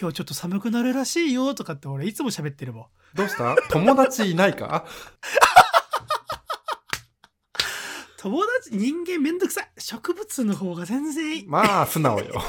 [0.00, 2.86] 今日ちょっと寒くなるらしいよとかって俺いつも喋ってるもん。
[3.14, 3.56] どうした？
[3.70, 4.84] 友達いないか？
[8.18, 9.70] 友達、人間めんどくさい。
[9.78, 11.46] 植物の方が全然いい。
[11.46, 12.42] まあ、素直よ。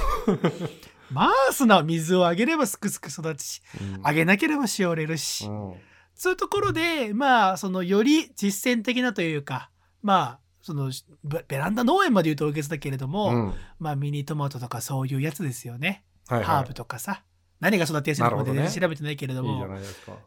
[1.12, 1.84] まあ、素直。
[1.84, 3.62] 水をあげればすくすく育つし、
[4.02, 5.46] あげなければしおれるし。
[5.46, 5.74] うん。
[6.16, 9.70] そういうところで、まあ、その、より実践的なというか、
[10.02, 10.92] まあ、その、
[11.26, 13.54] ベベランダ農園まで言うと大げさだけれども、うん。
[13.78, 16.06] まあ、ミニトマトとかそういうやつですよね。
[16.28, 16.44] はいはい。
[16.44, 17.24] ハーブとかさ。
[17.60, 19.66] 何が育てやすいのかまでね調べてないけれども。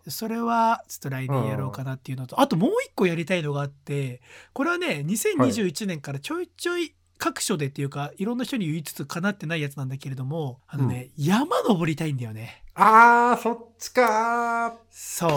[0.08, 4.22] それはちょっと来年やろうかなっていうのと、あともう一個やりたいのがあって、
[4.52, 12.64] これはね、2021年からちょいちょい各所でっていうか、いろんな人に言いつつ叶ってないやつなんだけれども、あのね、山登りたいんだよね。
[12.74, 14.72] あー、そっちかー。
[14.90, 15.30] そう。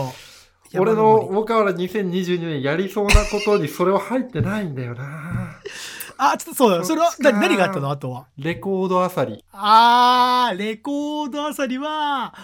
[0.79, 5.59] 俺の大河原2022年やりそうなことにそれは入ってないんだよな。
[6.23, 6.85] あ、ちょっとそうだよ。
[6.85, 7.89] それは、何があったの？
[7.89, 8.27] あとは。
[8.37, 9.43] レコードあさり。
[9.51, 12.35] あー、レコードあさりは、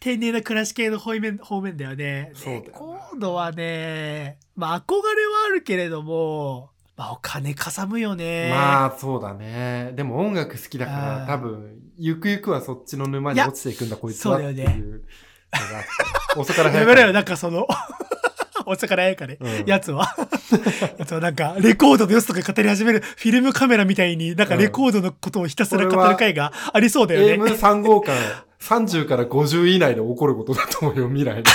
[0.00, 2.32] 丁寧な暮らし系の方面方面だよね。
[2.34, 8.50] そうだレコードはね、まあ憧れはあるけれども、まあお金かさむよね。
[8.50, 9.92] まあ、そうだね。
[9.94, 15.84] でも音楽好きだから、多分、ゆくゆくはそっちの沼に落ちていくんだ、こいつはっていうそうだよねのがあっ
[16.34, 16.40] て。
[16.40, 17.68] 遅から早やめろよ、かなんかその、
[18.66, 20.14] お魚やかね、うんやつは。
[20.98, 27.34] やつはなんか、レコードの良さとか語り始めるフィルムカメらみたいに、なんかレコードのことをひたすら語る回がありそうだよね。
[27.42, 28.16] AM3 号館
[28.60, 31.42] 30から50以内で起こることだと思うよ、未来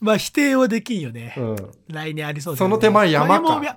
[0.00, 1.34] まあ否定はできんよね。
[1.36, 1.42] に。
[1.42, 1.56] うん。
[1.88, 3.76] 来年ありそうだよねその手前山かまあ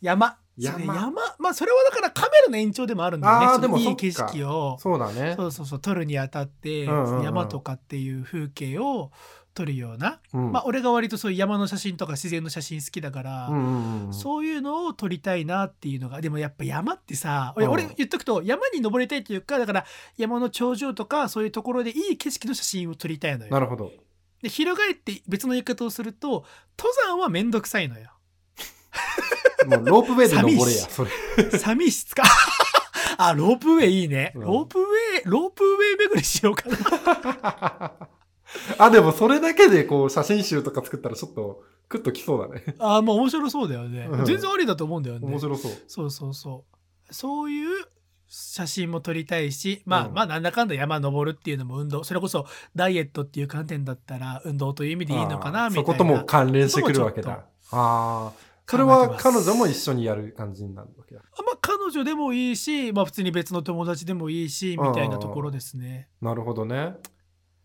[0.00, 0.94] 山山。
[0.94, 1.12] 山。
[1.38, 3.60] まあそれはだからカメラの延長でもあるんだよね。
[3.60, 4.76] でもそっか景色を。
[4.80, 5.34] そうだね。
[5.36, 9.10] そうそうそう、撮るにあたって、うんうんうん山とかっていう風景を
[9.58, 10.20] 撮るような。
[10.32, 13.50] うんまあ俺が割とそういう山の写真とか自然の写真好きだから。
[14.12, 19.84] そういうのを撮りたいなっていうのが、でもやっぱ山ってさ、俺うん俺言っとくと山に登りたいというか、だから
[20.16, 23.50] 山の頂上とかそういうところでいい景色の写真を撮りたいのよ。
[23.52, 23.90] なるほど。
[24.42, 26.44] で、翻って別の言い方をすると、
[26.78, 28.12] 登山はめんどくさいのよ。
[29.66, 31.10] もうロープウェイで登れや、それ。
[31.58, 32.22] 寂しつか？
[33.20, 34.30] あ、ロープウェイいいね。
[34.36, 37.92] うんロープウェイ、ロープウェイ巡りしようかな。
[38.78, 42.74] あ、でもそれだけでこう写真集とか作ったらちょっとクッときそうだね。
[42.78, 44.22] あ、まあ面白そうだよねう。
[44.22, 45.26] ん全然ありだと思うんだよね。
[45.26, 45.72] 面白そう。
[45.86, 46.64] そうそうそ
[47.10, 47.14] う。
[47.14, 47.86] そういう
[48.28, 52.46] 写真も撮りたいし、まあ、うんまあなんだかんだ山登るっていうのも運動それこそ
[52.76, 57.44] ダイエットっていう観点だったら運動という意味でいいのかなみたいなそことも関連してくるわけだ。
[57.70, 58.32] ああ。
[58.70, 61.22] それは彼女も一緒にやる感じになるわけだ。
[61.38, 66.08] まあ彼女でもいいし、まあ、普通に別の友達でもいいしみたいなところですね。
[66.20, 66.96] なるほどね。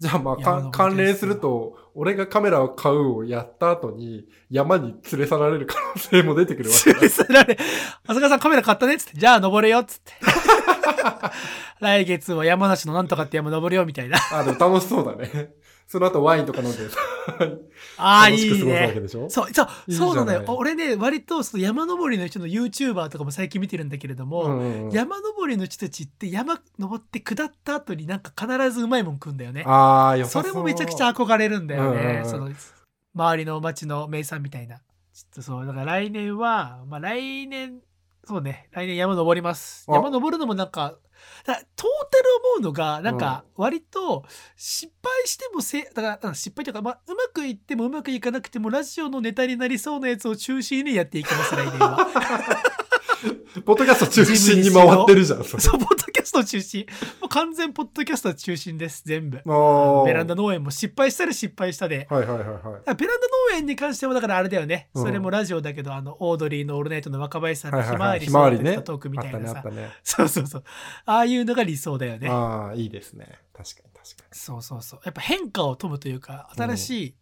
[0.04, 7.10] じゃあまあ関連すると、俺がカメラを買うをやった後に山に連れ去られる可能性も出てくるわけ連だれ。
[7.10, 7.58] 去られ、
[8.08, 10.12] 浅川さんカメラ買ったねっつって、じゃあ登れよっつって。
[11.80, 14.18] 来月は山梨のなんとかって山登るよみたいな。
[14.34, 15.54] あ、でも楽しそうだね。
[15.88, 16.98] その後ワインとか飲んでさ
[17.98, 18.92] ああ、いいね。
[19.00, 19.30] でしょ？
[19.30, 20.44] そう、そう、そうなのよ。
[20.48, 29.64] 俺ね、割とその山登りの人の YouTuber とかも最近見てるんだけれども、うん山登りの人たちって山登って下った後になんか必ずうまいもん食うんだよね。
[29.68, 32.50] ああ、よさそれもめちゃくちゃ憧れるんだようんうんその
[33.16, 34.78] 周りの町の名産みたいな。
[34.78, 34.82] ちょ
[35.32, 37.80] っとそう、だから来年は、まあ来年、
[38.26, 39.86] そうね、来年山登ります。
[39.88, 40.96] あ山登るのもなんか、
[41.46, 41.62] だトー
[42.12, 44.24] タル思うのが、なんか割と
[44.56, 52.73] 失敗してもせ、だからうん失敗というか、まあうまくいってもうまくいかなくてもラジオのネタになりそうなやつを中心にやっていきます、来年は。
[53.66, 55.44] ポッドキャスト中心に回ってるじゃん。
[55.44, 56.86] そう、ポッドキャスト中心。
[57.22, 59.38] もう完全ポッドキャスト中心です、全部。
[59.38, 62.08] あベランダ農園も失敗したら失敗したで。
[62.10, 62.82] はいはいはいはい。
[62.86, 67.84] あベランダ農園に関してはだからあれだよね、うんそれもラジオだけどあのオードリーの「オールナイト」の若林さんの。
[67.84, 68.62] ひまわりひまわりね。
[68.62, 69.92] 育てたトークみたいなさ、あったねね。
[70.04, 70.64] そうそうそう
[71.06, 73.40] ああいうのが理想だよねああ、いいですね。
[73.54, 77.16] 確かに確かそうそうそうやっぱ変化を富むというか新しい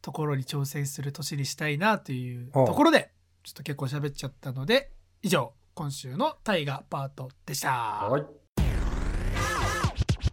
[0.00, 3.10] ところに挑戦する年にしたいなというところで
[3.42, 4.90] ちょっと結構喋っちゃったので
[5.24, 8.10] 以上今週の大河パートでしたに。
[8.10, 8.26] はい。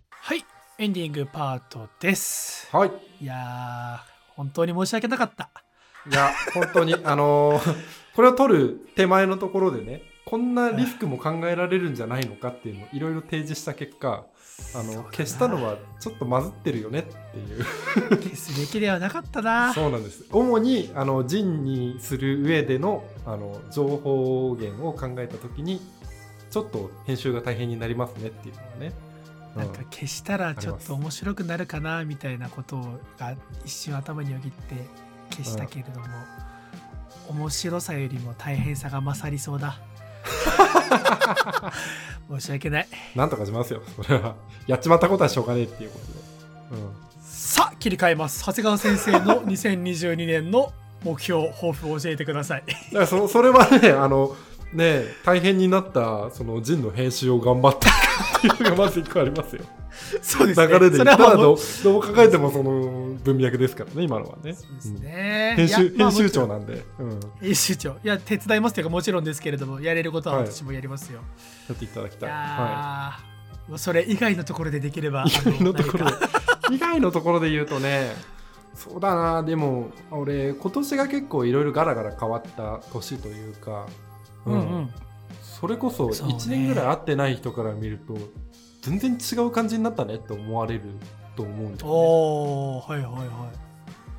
[0.09, 0.45] はい
[0.79, 2.91] エンディングパートですはい。
[3.21, 5.49] いやー本当に申し訳なかった
[6.11, 7.75] いや、本当に、あのー
[8.17, 14.23] これを取る手前のところでね、こんなリスクも考えられるんじゃないのかっていうのをいろいろ提示した結果、
[14.73, 17.65] あの、消したのはちょっとまずってるよねっていう。
[18.15, 20.23] 消すべきではなかったなそうなんです。
[20.31, 25.81] 主に、あの、人にする上での、あの、情報源を考えたときに、
[26.49, 28.93] ちょっと編集が大変になりますねっていうのはね。
[29.57, 32.77] なんか消したらちょっと面白くなるかなみたいなこと
[33.19, 34.75] が一瞬頭によぎって
[35.29, 36.05] 消したけれども、
[37.27, 39.77] 面白さよりも大変さが勝りそうだ
[42.39, 43.81] 申し訳ないなんとかしますよ。
[44.01, 44.35] それは。
[44.67, 46.81] やっちまったことはしょうがねえっていうことで。
[46.81, 46.91] うん。
[47.21, 50.71] さあ切り替えます長谷川先生の 2022年の
[51.03, 54.35] 目標抱負を教えてくださいだからそそれはね、あの、
[54.73, 59.63] ね、大変になった、その、ジンの編集を頑張ったっていうのがまず一個ありますよ。
[60.21, 64.53] そうですね流れで言ったらどう、どう考えてもその文脈ですからね、今のはね。
[64.53, 67.09] そうですうんね、編集、編集長なんで、うん。
[67.11, 71.19] や編集長いや手伝いますというかもちろんですけれどもやれることははい私もやりますよ、
[71.71, 72.29] っていただきいたい。
[72.29, 75.27] はやーもうそれ以外のところでできればい。
[75.29, 76.15] 以外のところで、
[76.71, 78.15] 以外のところで言うとね、
[78.73, 83.85] そうだな、でも、俺、今年が結構いろいろガラガラ変わった年というか、
[84.45, 84.93] うんうん。
[85.41, 86.35] それこそそうね。
[86.35, 88.17] 1年ぐらい会ってない人から見ると、
[88.81, 90.81] 全然違う感じになったねって思われる
[91.35, 91.91] と思うんだよ
[92.89, 92.93] ね。
[92.93, 93.55] はいはいはい。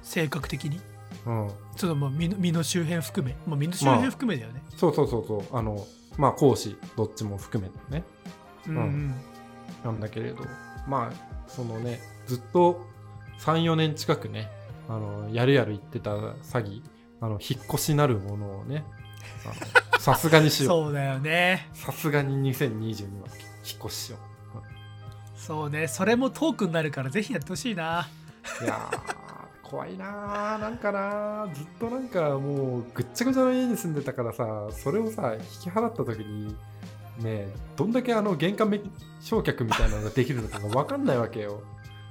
[0.02, 0.80] 性格的に？
[1.24, 5.56] うん、ちょっとまあ身の身の周辺含め、まあ、身の周辺含めだよね、そうそうそうそう。
[5.56, 8.04] あのまあ講師どっちも含めてね。
[8.66, 9.14] うんうん。
[9.84, 10.44] なんだけれど。
[10.88, 12.84] まあそのねずっと
[13.38, 14.50] 34年近くね
[14.88, 16.82] あのやるやる言ってた詐欺
[17.20, 18.84] あの引っ越しなるものをね
[20.02, 21.68] さすがにしよそうだよね。
[21.72, 23.28] うさすがに2022は
[23.64, 24.18] 引っ越ししよ
[25.36, 25.86] そうね。
[25.86, 28.08] それもトークになるからぜひやってほしいな。
[28.60, 30.58] ういやー怖いなー。
[30.58, 31.54] なんかなー。
[31.54, 36.56] ずっとなんかもうぐっちゃぐちゃの家に住んでたからさそれをさ引き払った時に
[37.20, 37.46] ね
[37.76, 38.80] どんだけあの玄関め
[39.20, 41.62] 焼却みたいなのができるのかが分かんないわけよ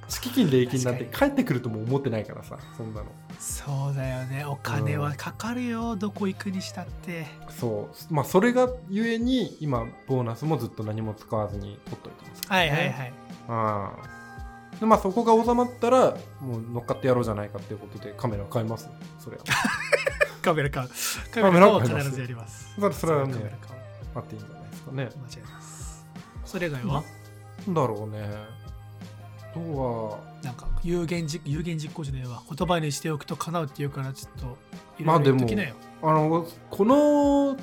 [0.08, 3.06] 敷金礼金なんて帰ってくるとも思ってないからさそんなの。
[3.38, 4.44] そうだよね。
[4.44, 7.26] お金はかかるよ、どこ行くにしたって。
[7.48, 8.14] そう。
[8.14, 13.12] まあそれがゆえに今ボーナスもずっと何も使わずに取っといてます、はいはいはい。
[13.48, 18.88] ああでまあそこが収まったらもう乗っかってやろうじゃないかっていうことでカメラ買います。
[19.18, 19.44] それは。
[20.42, 20.88] カメラ買う。
[21.32, 22.74] カカメメラ買うはラ買います必ずやります。
[22.78, 23.80] それそれはねカメラ買う。
[24.14, 24.96] あっていいんじゃないですかね。
[24.96, 25.20] 間違いない
[25.56, 26.06] です。
[26.44, 27.02] それ以外は？
[27.66, 28.20] なんだろうね。
[28.61, 28.61] あ
[29.52, 32.42] とはなんか有言実有言実行じゃねえわ。
[32.56, 34.58] 言葉にしておくと叶うっていうからちょっと
[35.04, 35.46] まあでも
[36.02, 37.56] あのこの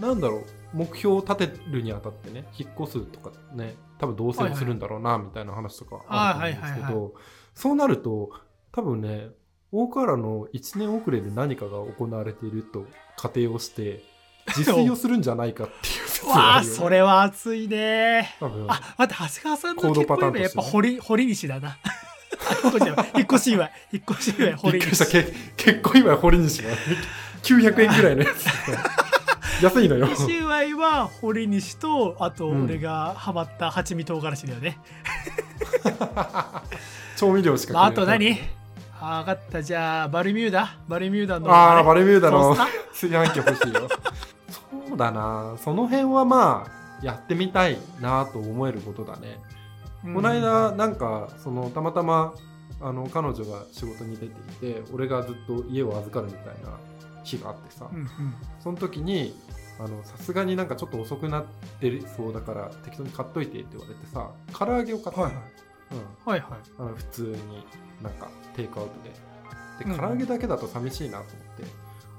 [0.00, 7.14] なんだろう目標を立てるにあたってね引っ越すとかね多分同棲するんだろうなみたいな話とかあると思うんですけど
[7.54, 8.30] そうなると
[8.72, 9.28] 多分ね
[9.70, 14.02] 大河原の1年遅れで何かが行われていると仮定をして
[14.48, 15.90] 自炊をするんじゃないかってい
[16.26, 18.36] う わあそれは熱いね。
[18.40, 20.42] あ待って長谷川さんのコード結パターンとして。
[20.42, 21.68] ね婚祝いやっぱ堀堀西だな。
[21.68, 23.72] あ引っ越し祝い。
[23.92, 26.70] 引っ越し祝い 堀西け結婚祝い堀西が
[27.42, 29.62] 900円ぐらいのやつ。
[29.62, 30.06] 安いのよ。
[30.06, 32.64] 引っ越し祝いは堀西とあとうん。
[32.64, 34.78] 俺がハマった八味唐辛子だよね、
[37.16, 38.38] 調味料しかまあ、あと何？
[39.00, 39.62] あ分かった。
[39.62, 40.76] じゃあバルミューダ。
[40.88, 42.56] バルミューダのれああバルミューダの
[42.92, 43.88] 炊飯器欲しいよ
[44.88, 45.56] そうだな。
[45.58, 49.38] その辺はまあやってみたいなと思えることだね、
[50.02, 52.34] ターこの間なんかそのたまたま
[52.80, 56.78] あの彼女が仕事に出ていて俺がずっと家を預かるみたいな
[57.22, 58.08] 日があってさ、うんうん。
[58.60, 59.34] その時に
[59.78, 61.44] あのさすがになんかちょっと遅くなっ
[61.80, 65.44] てるそうだから適当に買っといてって言われてさ唐揚げを買ったの、はいはい。
[65.92, 66.50] うん、はいはい。
[66.78, 67.66] あの普通に
[68.02, 69.10] なんかテイクアウトで。
[69.10, 69.32] うん
[69.78, 71.64] で唐揚げだけだと寂しいなと思って、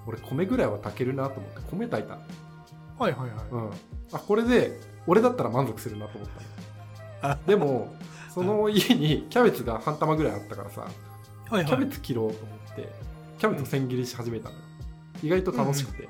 [0.06, 2.16] 俺米ぐらいは炊けるなと思って米炊いた。
[2.16, 2.22] の、
[3.00, 3.46] はいはいはい。
[3.52, 3.70] うん、
[4.12, 6.30] あこれで俺だったら満足するなと思っ
[7.22, 7.94] た でも
[8.34, 10.88] その家にキャベツが半玉ぐらいあったからさは
[11.52, 11.66] いはい。
[11.66, 12.90] キャベツ切ろうと思って
[13.40, 14.62] キャベツを千切りし始めたのよ。
[15.22, 16.10] 意外と楽しくて、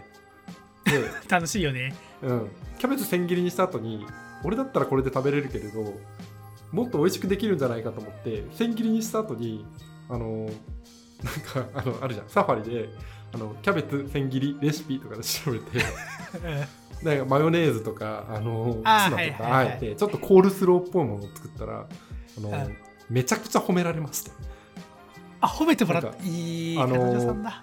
[1.29, 1.95] 楽しいよね。
[2.21, 4.05] で、うん、キャベツ千切りにした後に
[4.43, 5.81] 俺だったらこれで食べれるけれど
[6.71, 9.65] もっと美味しくできるんじゃないかと思って千切りにした後に
[10.09, 12.29] あのなんかあのあるじゃん。
[12.29, 12.89] サファリで
[13.33, 15.79] あのキャベツ千切りレシピとかで調べて
[17.03, 21.87] なんかマヨネーズとかあのツナとかあえてちょっとコールスローっぽいものを作ったら
[22.37, 22.77] あのうん。
[23.09, 24.31] めちゃくちゃ褒められました
[25.41, 27.61] あ褒めてもらったいいあのー彼女さんだ。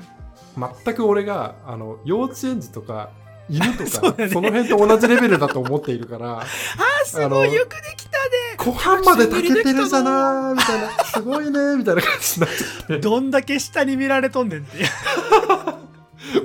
[0.85, 3.11] 全く俺があの幼稚園児とか
[3.51, 3.91] 犬とか
[4.29, 6.47] その辺と同じレベルだと思っているから あ
[7.05, 8.21] すあのごいよくできたね。
[8.57, 11.05] 後半まで炊けてるじゃなーみたいな。
[11.05, 12.99] すごいねみたいな感じになっちゃって。
[12.99, 14.79] どんだけ下に見られとんねんって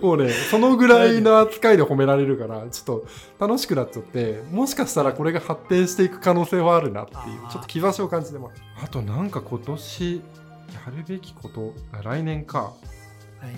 [0.01, 3.01] もうねそのぐらいの扱いで褒められるからちょっ
[3.37, 8.61] と楽しくなっちゃってもしかしたらこれが発展していく可能性はあるなっていうちょっと兆しを感じてます。
[8.83, 10.21] あとなんか今年や
[10.97, 12.73] るべきことあ来年か。
[13.41, 13.55] 来年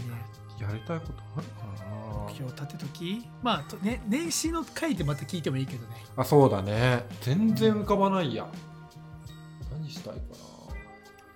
[0.60, 2.24] やりたいことあるかな？
[2.28, 5.96] 目標立てときまあとね年始の回でまた聞いてもいいけどね。
[6.16, 7.06] あそうだね。
[7.22, 8.48] 全然浮かばないや。
[9.72, 10.20] 何したいか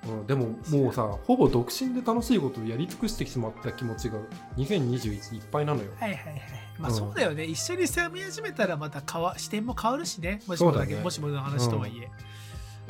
[0.08, 4.18] な、うん、でももうさほぼ独身で楽しいことをやり尽くしてしまった気持ちが
[4.58, 5.92] 2021いっぱいなのよ。
[6.00, 6.42] はいはいはい。
[6.80, 6.96] まあうん。
[6.96, 10.42] そうだよね、一緒に攻め始めたらまた変わ視点も変わるしね。
[10.48, 11.02] もしもだけね。
[11.02, 12.10] もしもの話とはいえ、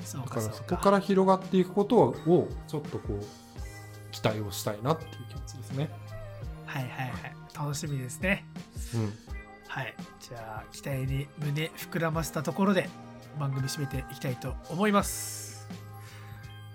[0.04, 3.22] そうだからそこから広がっていくことをちょっとこう
[4.12, 5.90] 期待をしたいなっていう気持ちですね
[6.72, 7.12] はいはいはい。
[7.54, 8.46] 楽しみですね。
[8.96, 9.14] うん。
[9.68, 9.94] はい。
[10.22, 12.88] じゃあ期待に胸膨らませたところで
[13.38, 15.68] 番組締めていきたいと思います。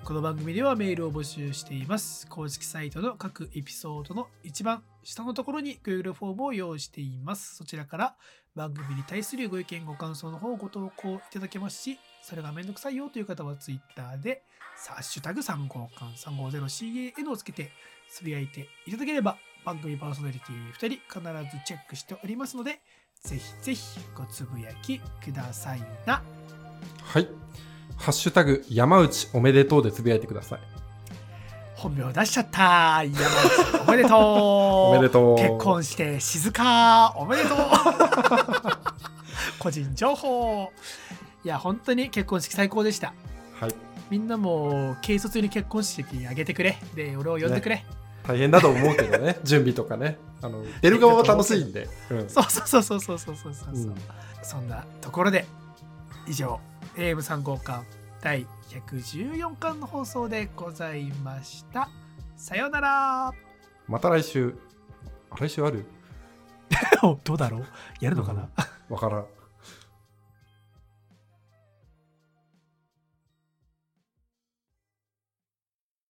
[0.04, 2.26] この番組ではメールを募集しています。
[2.28, 7.56] 公式サイトの各エピソードの一番下のところに Google フォームを用意しています。
[7.56, 8.16] そちらから
[8.54, 14.42] 番組に対するご意見ご感想の方をご投稿いただけますしそれがめんどくさいよという方は Twitter で
[14.88, 17.70] 「ハッシュタグ350 350CAN」をつけて
[18.08, 19.36] つぶやいていただければ
[19.66, 22.80] 番組パーソナリティ2人必ずチェックしておりますので
[23.20, 26.22] ぜひぜひごつぶやきくださいな。
[27.02, 27.28] はい。
[27.96, 30.60] ハッシュタグ山内おめでとうでつぶやいてください。
[31.74, 33.02] 本名出しちゃった。
[33.02, 34.14] 山内おめでとう。
[34.94, 35.36] おめでとう。
[35.36, 37.58] 結婚して静かおめでとう。
[39.58, 40.70] 個人情報。
[41.44, 43.14] いや本当に結婚式最高でした。
[43.58, 43.74] はい。
[44.10, 46.78] みんなも軽率に結婚式あげてくれ。
[46.94, 47.84] で俺を呼んでくれ、
[48.26, 49.38] 大変だと思うけどね。
[49.44, 50.18] 準備とかね。
[50.42, 52.28] あの出る側は楽しいんで、うん。
[52.28, 53.94] そうそうそうそうそうそうそうそう、うん。
[54.42, 55.46] そんなところで
[56.26, 56.60] 以上
[56.96, 57.84] AM3 号館
[58.20, 61.88] 第114巻の放送でございました。
[62.36, 63.32] さようなら。
[63.88, 64.54] また来週。
[65.38, 65.84] 来週ある？
[67.24, 67.64] どうだろう？
[68.00, 68.48] やるのかな、
[68.88, 69.26] わからん